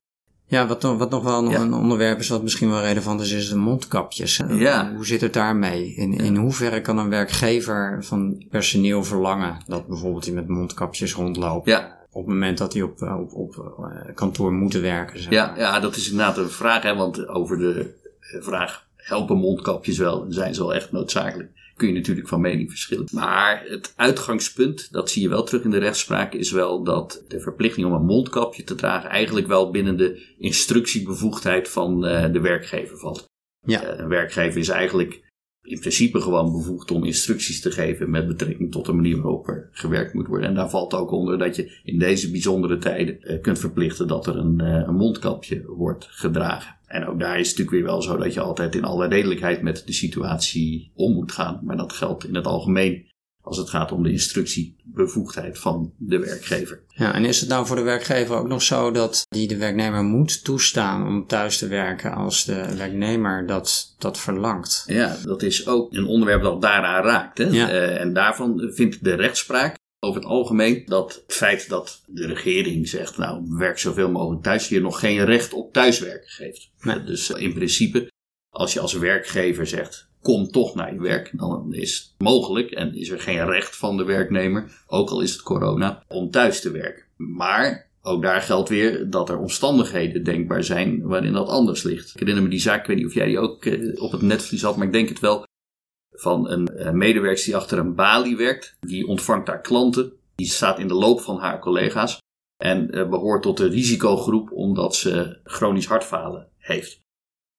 Ja, 0.47 0.67
wat, 0.67 0.83
nog- 0.83 0.99
wat 0.99 1.11
nog 1.11 1.23
wel 1.23 1.43
nog 1.43 1.53
Ja. 1.53 1.61
een 1.61 1.73
onderwerp 1.75 2.19
is 2.19 2.29
wat 2.29 2.43
misschien 2.43 2.71
wel 2.71 2.81
relevant 2.81 3.21
is, 3.21 3.33
is 3.33 3.49
de 3.49 3.57
mondkapjes. 3.57 4.41
Ja. 4.49 4.93
Hoe 4.95 5.07
zit 5.07 5.21
het 5.21 5.33
daarmee? 5.33 5.95
In, 5.95 6.13
in 6.19 6.37
hoeverre 6.37 6.81
kan 6.81 6.99
een 6.99 7.09
werkgever 7.09 8.05
van 8.05 8.45
personeel 8.51 9.05
verlangen 9.05 9.63
dat 9.67 9.87
bijvoorbeeld 9.87 10.25
die 10.25 10.33
met 10.33 10.49
mondkapjes 10.49 11.15
rondloopt? 11.15 11.67
Ja. 11.69 12.01
Op 12.11 12.25
het 12.25 12.33
moment 12.35 12.59
dat 12.59 12.73
die 12.73 12.85
op, 12.85 13.03
eh, 13.03 13.19
op, 13.21 13.33
op 13.35 13.55
eh, 13.85 14.15
kantoor 14.15 14.53
moeten 14.53 14.83
werken. 14.83 15.21
Zeg 15.23 15.33
Ja, 15.33 15.47
maar. 15.47 15.59
ja, 15.59 15.81
dat 15.81 15.97
is 15.97 16.11
inderdaad 16.11 16.37
een 16.37 16.51
vraag, 16.51 16.83
hè, 16.83 16.95
want 16.95 17.29
over 17.29 17.59
de 17.59 17.95
eh, 18.21 18.43
vraag 18.43 18.87
helpen 19.03 19.37
mondkapjes 19.37 19.99
wel, 19.99 20.27
zijn 20.29 20.55
ze 20.55 20.61
wel 20.61 20.75
echt 20.75 20.93
noodzakelijk. 20.93 21.51
Kun 21.77 21.89
je 21.89 21.95
natuurlijk 21.95 22.29
van 22.29 22.41
mening 22.41 22.71
verschillen. 22.71 23.07
Maar 23.13 23.65
het 23.67 23.93
uitgangspunt, 23.97 24.93
dat 24.93 25.11
zie 25.11 25.23
je 25.23 25.29
wel 25.29 25.43
terug 25.43 25.65
in 25.65 25.71
de 25.71 25.79
rechtspraak, 25.79 26.35
is 26.35 26.51
wel 26.51 26.83
dat 26.83 27.25
de 27.29 27.41
verplichting 27.41 27.87
om 27.87 27.93
een 27.93 28.05
mondkapje 28.05 28.65
te 28.65 28.75
dragen 28.75 29.11
eigenlijk 29.11 29.47
wel 29.47 29.71
binnen 29.71 29.97
de 29.97 30.35
instructiebevoegdheid 30.39 31.69
van 31.69 32.07
eh, 32.07 32.33
de 32.33 32.41
werkgever 32.41 32.99
valt. 32.99 33.25
Ja. 33.67 33.83
Eh, 33.83 33.99
een 33.99 34.09
werkgever 34.09 34.61
is 34.61 34.69
eigenlijk 34.69 35.32
in 35.63 35.79
principe 35.79 36.21
gewoon 36.21 36.53
bevoegd 36.53 36.91
om 36.91 37.05
instructies 37.05 37.61
te 37.61 37.71
geven 37.71 38.11
met 38.11 38.27
betrekking 38.27 38.73
tot 38.73 38.87
de 38.87 38.93
manier 38.93 39.21
waarop 39.21 39.49
er 39.49 39.69
gewerkt 39.73 40.15
moet 40.15 40.27
worden. 40.27 40.49
En 40.49 40.55
daar 40.55 40.71
valt 40.71 40.95
ook 40.95 41.11
onder 41.11 41.39
dat 41.39 41.57
je 41.57 41.81
in 41.85 41.99
deze 41.99 42.31
bijzondere 42.31 42.79
tijden 42.79 43.23
eh, 43.23 43.41
kunt 43.41 43.59
verplichten 43.59 44.09
dat 44.09 44.27
er 44.27 44.37
een, 44.37 44.61
eh, 44.61 44.83
een 44.87 44.95
mondkapje 44.95 45.65
wordt 45.67 46.07
gedragen. 46.11 46.77
En 46.87 47.07
ook 47.07 47.21
daar 47.21 47.39
is 47.39 47.49
het 47.49 47.59
natuurlijk 47.59 47.77
weer 47.77 47.93
wel 47.93 48.03
zo 48.03 48.17
dat 48.17 48.35
je 48.35 48.41
altijd 48.41 48.75
in 48.75 48.85
alle 48.85 49.09
redelijkheid 49.09 49.63
met 49.63 49.83
de 49.87 49.93
situatie 49.93 50.91
om 50.95 51.13
moet 51.13 51.33
gaan. 51.33 51.61
Maar 51.63 51.77
dat 51.77 51.93
geldt 51.93 52.27
in 52.27 52.35
het 52.35 52.47
algemeen 52.47 53.11
als 53.43 53.57
het 53.57 53.71
gaat 53.71 53.93
om 53.93 54.03
de 54.03 54.13
instructiebevoegdheid 54.93 55.59
van 55.59 55.93
de 55.97 56.19
werkgever. 56.19 56.83
Ja, 56.89 57.15
en 57.15 57.25
is 57.25 57.41
het 57.41 57.49
nou 57.49 57.67
voor 57.67 57.77
de 57.77 57.83
werkgever 57.83 58.37
ook 58.37 58.49
nog 58.49 58.63
zo 58.63 58.91
dat 58.91 59.27
die 59.29 59.49
de 59.49 59.57
werknemer 59.57 60.03
moet 60.03 60.45
toestaan 60.45 61.07
om 61.07 61.27
thuis 61.27 61.59
te 61.59 61.69
werken 61.69 62.15
als 62.15 62.45
de 62.45 62.77
werknemer 62.77 63.47
dat, 63.47 63.95
dat 63.99 64.19
verlangt? 64.19 64.85
Ja, 64.87 65.17
dat 65.25 65.43
is 65.43 65.67
ook 65.67 65.93
een 65.93 66.07
onderwerp 66.07 66.43
dat 66.43 66.63
daaraan 66.63 67.05
raakt. 67.05 67.39
Hè? 67.39 67.45
Ja. 67.45 67.69
Eh, 67.69 68.01
en 68.01 68.13
daarvan 68.13 68.71
vindt 68.75 69.05
de 69.05 69.15
rechtspraak 69.15 69.77
over 70.01 70.21
het 70.21 70.31
algemeen 70.31 70.83
dat 70.87 71.23
het 71.27 71.37
feit 71.37 71.69
dat 71.69 72.03
de 72.07 72.27
regering 72.27 72.89
zegt, 72.89 73.19
nou, 73.19 73.45
werk 73.49 73.79
zoveel 73.79 74.11
mogelijk 74.11 74.43
thuis, 74.43 74.69
je 74.69 74.81
nog 74.81 74.99
geen 74.99 75.25
recht 75.25 75.53
op 75.53 75.73
thuiswerken 75.73 76.31
geeft. 76.31 76.71
Nee. 76.81 77.05
Dus 77.05 77.31
in 77.31 77.53
principe, 77.53 78.11
als 78.51 78.73
je 78.73 78.81
als 78.81 78.93
werkgever 78.93 79.67
zegt, 79.67 80.11
kom 80.23 80.51
toch 80.51 80.75
naar 80.75 80.93
je 80.93 81.01
werk, 81.01 81.31
dan 81.33 81.75
is 81.75 81.99
het 81.99 82.13
mogelijk 82.19 82.71
en 82.71 82.95
is 82.95 83.11
er 83.11 83.21
geen 83.21 83.45
recht 83.45 83.77
van 83.77 83.97
de 83.97 84.05
werknemer, 84.05 84.85
ook 84.87 85.11
al 85.11 85.21
is 85.21 85.33
het 85.33 85.43
corona, 85.43 86.03
om 86.09 86.31
thuis 86.31 86.61
te 86.61 86.71
werken. 86.71 87.05
Maar 87.17 87.91
ook 88.03 88.23
daar 88.23 88.41
geldt 88.41 88.69
weer 88.69 89.11
dat 89.11 89.29
er 89.29 89.39
omstandigheden 89.39 90.25
denkbaar 90.25 90.65
zijn 90.65 91.03
waarin 91.03 91.33
dat 91.33 91.49
anders 91.49 91.83
ligt. 91.83 92.11
Ik 92.15 92.21
herinner 92.21 92.43
me 92.43 92.49
die 92.49 92.61
zaak, 92.61 92.81
ik 92.81 92.87
weet 92.87 92.97
niet 92.97 93.07
of 93.07 93.15
jij 93.15 93.27
die 93.27 93.39
ook 93.39 93.65
eh, 93.65 94.03
op 94.03 94.13
het 94.13 94.23
netvlies 94.23 94.63
had, 94.63 94.77
maar 94.77 94.87
ik 94.87 94.93
denk 94.93 95.09
het 95.09 95.21
wel. 95.21 95.45
Van 96.11 96.51
een 96.51 96.69
eh, 96.69 96.91
medewerker 96.91 97.45
die 97.45 97.57
achter 97.57 97.79
een 97.79 97.95
balie 97.95 98.37
werkt. 98.37 98.77
Die 98.81 99.07
ontvangt 99.07 99.47
daar 99.47 99.61
klanten. 99.61 100.13
Die 100.35 100.47
staat 100.47 100.79
in 100.79 100.89
de 100.89 100.95
loop 100.95 101.21
van 101.21 101.39
haar 101.39 101.59
collega's. 101.59 102.21
En 102.57 102.91
eh, 102.91 103.09
behoort 103.09 103.43
tot 103.43 103.57
de 103.57 103.69
risicogroep 103.69 104.53
omdat 104.53 104.95
ze 104.95 105.39
chronisch 105.45 105.87
hartfalen 105.87 106.49
heeft. 106.59 107.01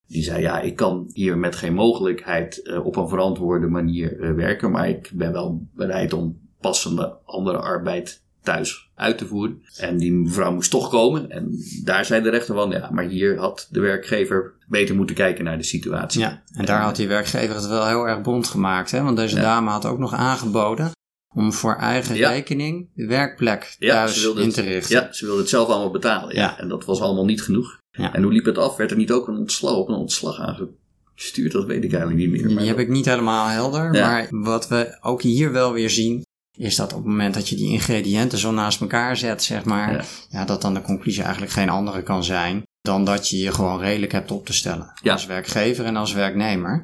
Die 0.07 0.23
zei, 0.23 0.41
ja, 0.41 0.59
ik 0.59 0.75
kan 0.75 1.09
hier 1.13 1.37
met 1.37 1.55
geen 1.55 1.73
mogelijkheid 1.73 2.61
eh, 2.61 2.85
op 2.85 2.95
een 2.95 3.07
verantwoorde 3.07 3.67
manier 3.67 4.21
eh, 4.21 4.31
werken. 4.33 4.71
Maar 4.71 4.89
ik 4.89 5.09
ben 5.13 5.31
wel 5.31 5.67
bereid 5.75 6.13
om 6.13 6.39
passende 6.61 7.17
andere 7.25 7.57
arbeid 7.57 8.21
thuis 8.41 8.89
uit 8.95 9.17
te 9.17 9.25
voeren. 9.27 9.61
En 9.77 9.97
die 9.97 10.11
mevrouw 10.11 10.53
moest 10.53 10.71
toch 10.71 10.89
komen. 10.89 11.29
En 11.29 11.57
daar 11.83 12.05
zei 12.05 12.21
de 12.23 12.29
rechter 12.29 12.55
van, 12.55 12.69
ja, 12.71 12.89
maar 12.91 13.03
hier 13.03 13.37
had 13.37 13.67
de 13.71 13.79
werkgever 13.79 14.53
beter 14.67 14.95
moeten 14.95 15.15
kijken 15.15 15.43
naar 15.43 15.57
de 15.57 15.63
situatie. 15.63 16.21
Ja, 16.21 16.43
en 16.53 16.65
daar 16.65 16.81
had 16.81 16.95
die 16.95 17.07
werkgever 17.07 17.55
het 17.55 17.67
wel 17.67 17.87
heel 17.87 18.07
erg 18.07 18.21
bond 18.21 18.47
gemaakt. 18.47 18.91
Hè? 18.91 19.01
Want 19.03 19.17
deze 19.17 19.35
Ja. 19.35 19.41
dame 19.41 19.69
had 19.69 19.85
ook 19.85 19.99
nog 19.99 20.13
aangeboden 20.13 20.91
om 21.35 21.53
voor 21.53 21.75
eigen 21.75 22.15
Ja. 22.15 22.29
rekening 22.29 22.89
de 22.95 23.05
werkplek 23.07 23.75
Ja, 23.79 23.93
thuis 23.93 24.25
in 24.33 24.49
te 24.51 24.61
richten. 24.61 24.95
Ja, 24.95 25.11
ze 25.13 25.25
wilde 25.25 25.39
het 25.41 25.49
zelf 25.49 25.67
allemaal 25.67 25.91
betalen. 25.91 26.35
Ja. 26.35 26.59
En 26.59 26.67
dat 26.67 26.85
was 26.85 27.01
allemaal 27.01 27.25
niet 27.25 27.41
genoeg. 27.41 27.81
Ja. 27.97 28.13
En 28.13 28.23
hoe 28.23 28.31
liep 28.31 28.45
het 28.45 28.57
af? 28.57 28.75
Werd 28.75 28.91
er 28.91 28.97
niet 28.97 29.11
ook 29.11 29.27
een 29.27 29.37
ontslag 29.37 29.75
op 29.75 29.87
een 29.87 29.95
ontslag 29.95 30.39
aangestuurd? 30.39 31.51
Dat 31.51 31.65
weet 31.65 31.83
ik 31.83 31.93
eigenlijk 31.93 32.21
niet 32.21 32.41
meer. 32.41 32.57
Die 32.57 32.67
heb 32.67 32.79
ik 32.79 32.89
niet 32.89 33.05
helemaal 33.05 33.47
helder. 33.47 33.93
Ja. 33.93 34.07
Maar 34.07 34.27
wat 34.29 34.67
we 34.67 34.97
ook 35.01 35.21
hier 35.21 35.51
wel 35.51 35.73
weer 35.73 35.89
zien, 35.89 36.21
is 36.57 36.75
dat 36.75 36.91
op 36.91 36.97
het 36.97 37.07
moment 37.07 37.33
dat 37.33 37.49
je 37.49 37.55
die 37.55 37.69
ingrediënten 37.71 38.37
zo 38.37 38.51
naast 38.51 38.81
elkaar 38.81 39.17
zet, 39.17 39.43
zeg 39.43 39.63
maar, 39.65 39.91
Ja. 39.93 40.03
ja. 40.29 40.45
dat 40.45 40.61
dan 40.61 40.73
de 40.73 40.81
conclusie 40.81 41.21
eigenlijk 41.23 41.51
geen 41.53 41.69
andere 41.69 42.03
kan 42.03 42.23
zijn 42.23 42.63
dan 42.81 43.05
dat 43.05 43.29
je 43.29 43.37
je 43.37 43.51
gewoon 43.51 43.79
redelijk 43.79 44.11
hebt 44.11 44.31
op 44.31 44.45
te 44.45 44.53
stellen. 44.53 44.91
Ja. 45.01 45.11
Als 45.11 45.25
werkgever 45.25 45.85
en 45.85 45.95
als 45.95 46.13
werknemer. 46.13 46.83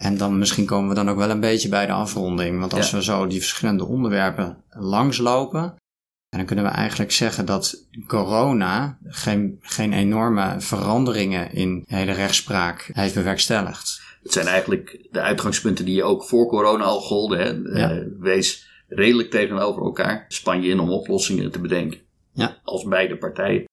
En 0.00 0.16
dan 0.16 0.38
misschien 0.38 0.66
komen 0.66 0.88
we 0.88 0.94
dan 0.94 1.10
ook 1.10 1.16
wel 1.16 1.30
een 1.30 1.40
beetje 1.40 1.68
bij 1.68 1.86
de 1.86 1.92
afronding. 1.92 2.58
Want 2.60 2.74
als 2.74 2.90
Ja. 2.90 2.96
we 2.96 3.02
zo 3.02 3.26
die 3.26 3.40
verschillende 3.40 3.84
onderwerpen 3.84 4.56
langslopen, 4.70 5.74
en 6.32 6.38
dan 6.38 6.46
kunnen 6.46 6.64
we 6.64 6.70
eigenlijk 6.70 7.12
zeggen 7.12 7.46
dat 7.46 7.86
corona 8.06 8.98
geen, 9.04 9.58
geen 9.60 9.92
enorme 9.92 10.54
veranderingen 10.58 11.52
in 11.52 11.84
de 11.88 11.96
hele 11.96 12.12
rechtspraak 12.12 12.90
heeft 12.92 13.14
bewerkstelligd. 13.14 14.02
Het 14.22 14.32
zijn 14.32 14.46
eigenlijk 14.46 15.06
de 15.10 15.20
uitgangspunten 15.20 15.84
die 15.84 16.02
ook 16.02 16.24
voor 16.24 16.46
corona 16.46 16.84
al 16.84 17.00
golden. 17.00 17.38
Hè? 17.38 17.80
Ja. 17.80 17.90
Eh, 17.90 18.06
wees 18.18 18.68
redelijk 18.88 19.30
tegenover 19.30 19.82
elkaar. 19.82 20.24
Span 20.28 20.62
je 20.62 20.68
in 20.68 20.80
om 20.80 20.90
oplossingen 20.90 21.50
te 21.50 21.60
bedenken. 21.60 22.00
Ja. 22.32 22.56
Als 22.64 22.84
beide 22.84 23.16
partijen. 23.16 23.64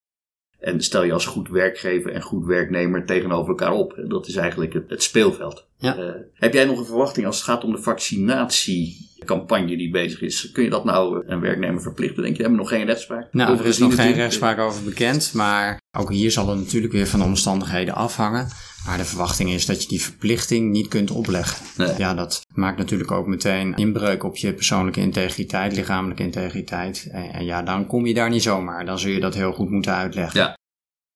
En 0.60 0.80
stel 0.80 1.04
je 1.04 1.12
als 1.12 1.26
goed 1.26 1.48
werkgever 1.48 2.12
en 2.12 2.22
goed 2.22 2.46
werknemer 2.46 3.06
tegenover 3.06 3.48
elkaar 3.48 3.72
op. 3.72 3.94
Dat 4.08 4.26
is 4.26 4.36
eigenlijk 4.36 4.72
het, 4.72 4.90
het 4.90 5.02
speelveld. 5.02 5.66
Ja. 5.76 5.96
Eh, 5.96 6.04
heb 6.34 6.52
jij 6.52 6.64
nog 6.64 6.78
een 6.78 6.84
verwachting 6.84 7.26
als 7.26 7.36
het 7.36 7.44
gaat 7.44 7.64
om 7.64 7.72
de 7.72 7.82
vaccinatiecampagne 7.82 9.76
die 9.76 9.90
bezig 9.90 10.20
is? 10.20 10.50
Kun 10.52 10.64
je 10.64 10.70
dat 10.70 10.84
nou 10.84 11.22
een 11.26 11.40
werknemer 11.40 11.82
verplichten? 11.82 12.22
Denk 12.22 12.36
je, 12.36 12.42
we 12.42 12.48
hebben 12.48 12.60
nog 12.60 12.68
geen 12.68 12.86
rechtspraak? 12.86 13.28
Nou, 13.32 13.58
er 13.58 13.66
is 13.66 13.78
nog 13.78 13.94
geen 13.94 14.12
rechtspraak 14.12 14.58
over 14.58 14.84
bekend, 14.84 15.32
maar 15.34 15.80
ook 15.98 16.10
hier 16.10 16.30
zal 16.30 16.48
het 16.48 16.58
natuurlijk 16.58 16.92
weer 16.92 17.06
van 17.06 17.18
de 17.18 17.24
omstandigheden 17.24 17.94
afhangen. 17.94 18.48
Maar 18.86 18.98
de 18.98 19.04
verwachting 19.04 19.50
is 19.50 19.66
dat 19.66 19.82
je 19.82 19.88
die 19.88 20.02
verplichting 20.02 20.70
niet 20.70 20.88
kunt 20.88 21.10
opleggen. 21.10 21.66
Nee. 21.76 21.98
Ja, 21.98 22.14
dat 22.14 22.46
maakt 22.54 22.78
natuurlijk 22.78 23.10
ook 23.10 23.26
meteen 23.26 23.74
inbreuk 23.74 24.24
op 24.24 24.36
je 24.36 24.54
persoonlijke 24.54 25.00
integriteit, 25.00 25.72
lichamelijke 25.72 26.22
integriteit. 26.22 27.08
En, 27.10 27.32
en 27.32 27.44
ja, 27.44 27.62
dan 27.62 27.86
kom 27.86 28.06
je 28.06 28.14
daar 28.14 28.30
niet 28.30 28.42
zomaar. 28.42 28.86
Dan 28.86 28.98
zul 28.98 29.10
je 29.10 29.20
dat 29.20 29.34
heel 29.34 29.52
goed 29.52 29.70
moeten 29.70 29.94
uitleggen. 29.94 30.40
Ja. 30.40 30.58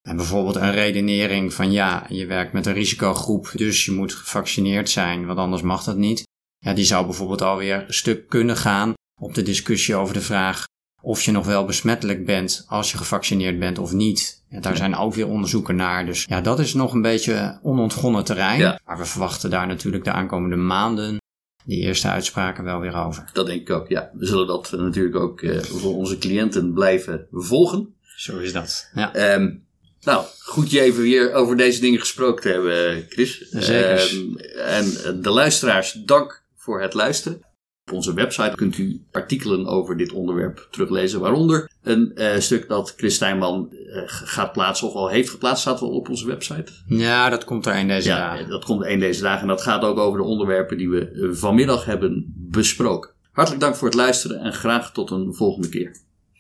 En 0.09 0.17
bijvoorbeeld 0.17 0.57
een 0.57 0.73
redenering 0.73 1.55
van 1.55 1.73
ja, 1.73 2.07
je 2.09 2.27
werkt 2.27 2.53
met 2.53 2.67
een 2.67 2.73
risicogroep, 2.73 3.53
dus 3.55 3.85
je 3.85 3.93
moet 3.93 4.15
gevaccineerd 4.15 4.91
zijn, 4.91 5.27
want 5.27 5.39
anders 5.39 5.63
mag 5.63 5.85
dat 5.85 5.97
niet. 5.97 6.23
Ja, 6.59 6.73
die 6.73 6.85
zou 6.85 7.05
bijvoorbeeld 7.05 7.43
alweer 7.43 7.85
stuk 7.89 8.29
kunnen 8.29 8.57
gaan 8.57 8.93
op 9.21 9.35
de 9.35 9.43
discussie 9.43 9.95
over 9.95 10.15
de 10.15 10.21
vraag 10.21 10.65
of 11.05 11.23
je 11.23 11.33
nog 11.33 11.47
wel 11.47 11.65
besmettelijk 11.65 12.27
bent 12.27 12.65
als 12.69 12.91
je 12.91 12.97
gevaccineerd 12.97 13.59
bent 13.59 13.79
of 13.79 13.93
niet. 13.93 14.43
Ja, 14.49 14.61
daar 14.61 14.77
zijn 14.77 14.97
ook 14.97 15.15
weer 15.15 15.29
onderzoeken 15.29 15.77
naar. 15.77 16.07
Dus 16.07 16.25
ja, 16.29 16.41
dat 16.41 16.59
is 16.59 16.75
nog 16.75 16.93
een 16.93 17.03
beetje 17.03 17.59
onontgonnen 17.63 18.25
terrein. 18.25 18.59
Ja. 18.59 18.81
Maar 18.85 18.99
we 18.99 19.05
verwachten 19.05 19.51
daar 19.51 19.67
natuurlijk 19.67 20.05
de 20.05 20.13
aankomende 20.13 20.57
maanden 20.57 21.19
die 21.65 21.81
eerste 21.81 22.09
uitspraken 22.09 22.65
wel 22.65 22.81
weer 22.81 22.95
over. 22.97 23.31
Dat 23.33 23.47
denk 23.47 23.61
ik 23.61 23.71
ook, 23.71 23.89
ja. 23.89 24.11
We 24.15 24.27
zullen 24.27 24.47
dat 24.47 24.73
eh, 24.73 24.81
natuurlijk 24.81 25.17
ook 25.17 25.43
eh, 25.43 25.59
voor 25.61 25.95
onze 25.95 26.19
cliënten 26.19 26.73
blijven 26.73 27.27
volgen. 27.31 27.95
Zo 28.17 28.39
is 28.39 28.53
dat. 28.53 28.91
Ja. 28.95 29.15
Ehm, 29.15 29.55
nou, 30.01 30.25
goed 30.39 30.71
je 30.71 30.81
even 30.81 31.03
weer 31.03 31.33
over 31.33 31.57
deze 31.57 31.81
dingen 31.81 32.01
gesproken 32.01 32.43
te 32.43 32.49
hebben, 32.49 33.07
Chris. 33.09 33.39
Zeker. 33.51 33.99
Ehm, 33.99 34.37
en 34.57 35.23
de 35.23 35.31
luisteraars, 35.31 35.93
dank 35.93 36.43
voor 36.57 36.83
het 36.83 36.95
luisteren. 36.95 37.43
Op 37.87 37.93
onze 37.93 38.15
website 38.15 38.57
kunt 38.57 38.79
u 38.79 39.01
artikelen 39.13 39.67
over 39.67 39.97
dit 39.97 40.13
onderwerp 40.13 40.69
teruglezen, 40.71 41.21
waaronder 41.21 41.71
een 41.83 42.15
eh, 42.15 42.39
stuk 42.41 42.69
dat 42.69 42.95
Chris 42.97 43.15
Stijnman 43.15 43.69
eh, 43.73 44.03
gaat 44.07 44.53
plaatsen, 44.53 44.89
of 44.89 44.95
al 44.95 45.09
heeft 45.09 45.31
geplaatst, 45.31 45.61
staat 45.63 45.81
al 45.81 45.89
op 45.91 46.09
onze 46.09 46.27
website. 46.27 46.73
ja, 46.87 47.31
dat 47.31 47.45
komt 47.45 47.67
er 47.67 47.75
in 47.77 47.89
deze 47.89 48.09
Ja, 48.09 48.19
dagen. 48.19 48.49
dat 48.49 48.65
komt 48.65 48.85
één 48.85 48.99
deze 48.99 49.23
dagen 49.23 49.41
en 49.43 49.49
dat 49.49 49.63
gaat 49.63 49.83
ook 49.83 49.99
over 49.99 50.19
de 50.19 50.25
onderwerpen 50.27 50.77
die 50.79 50.89
we 50.91 51.11
eh, 51.11 51.29
vanmiddag 51.33 51.85
hebben 51.85 52.33
besproken. 52.37 53.11
Hartelijk 53.33 53.63
dank 53.63 53.77
voor 53.77 53.89
het 53.89 53.97
luisteren 53.97 54.41
en 54.41 54.53
graag 54.53 54.93
tot 54.93 55.11
een 55.11 55.35
volgende 55.35 55.69
keer. 55.69 55.97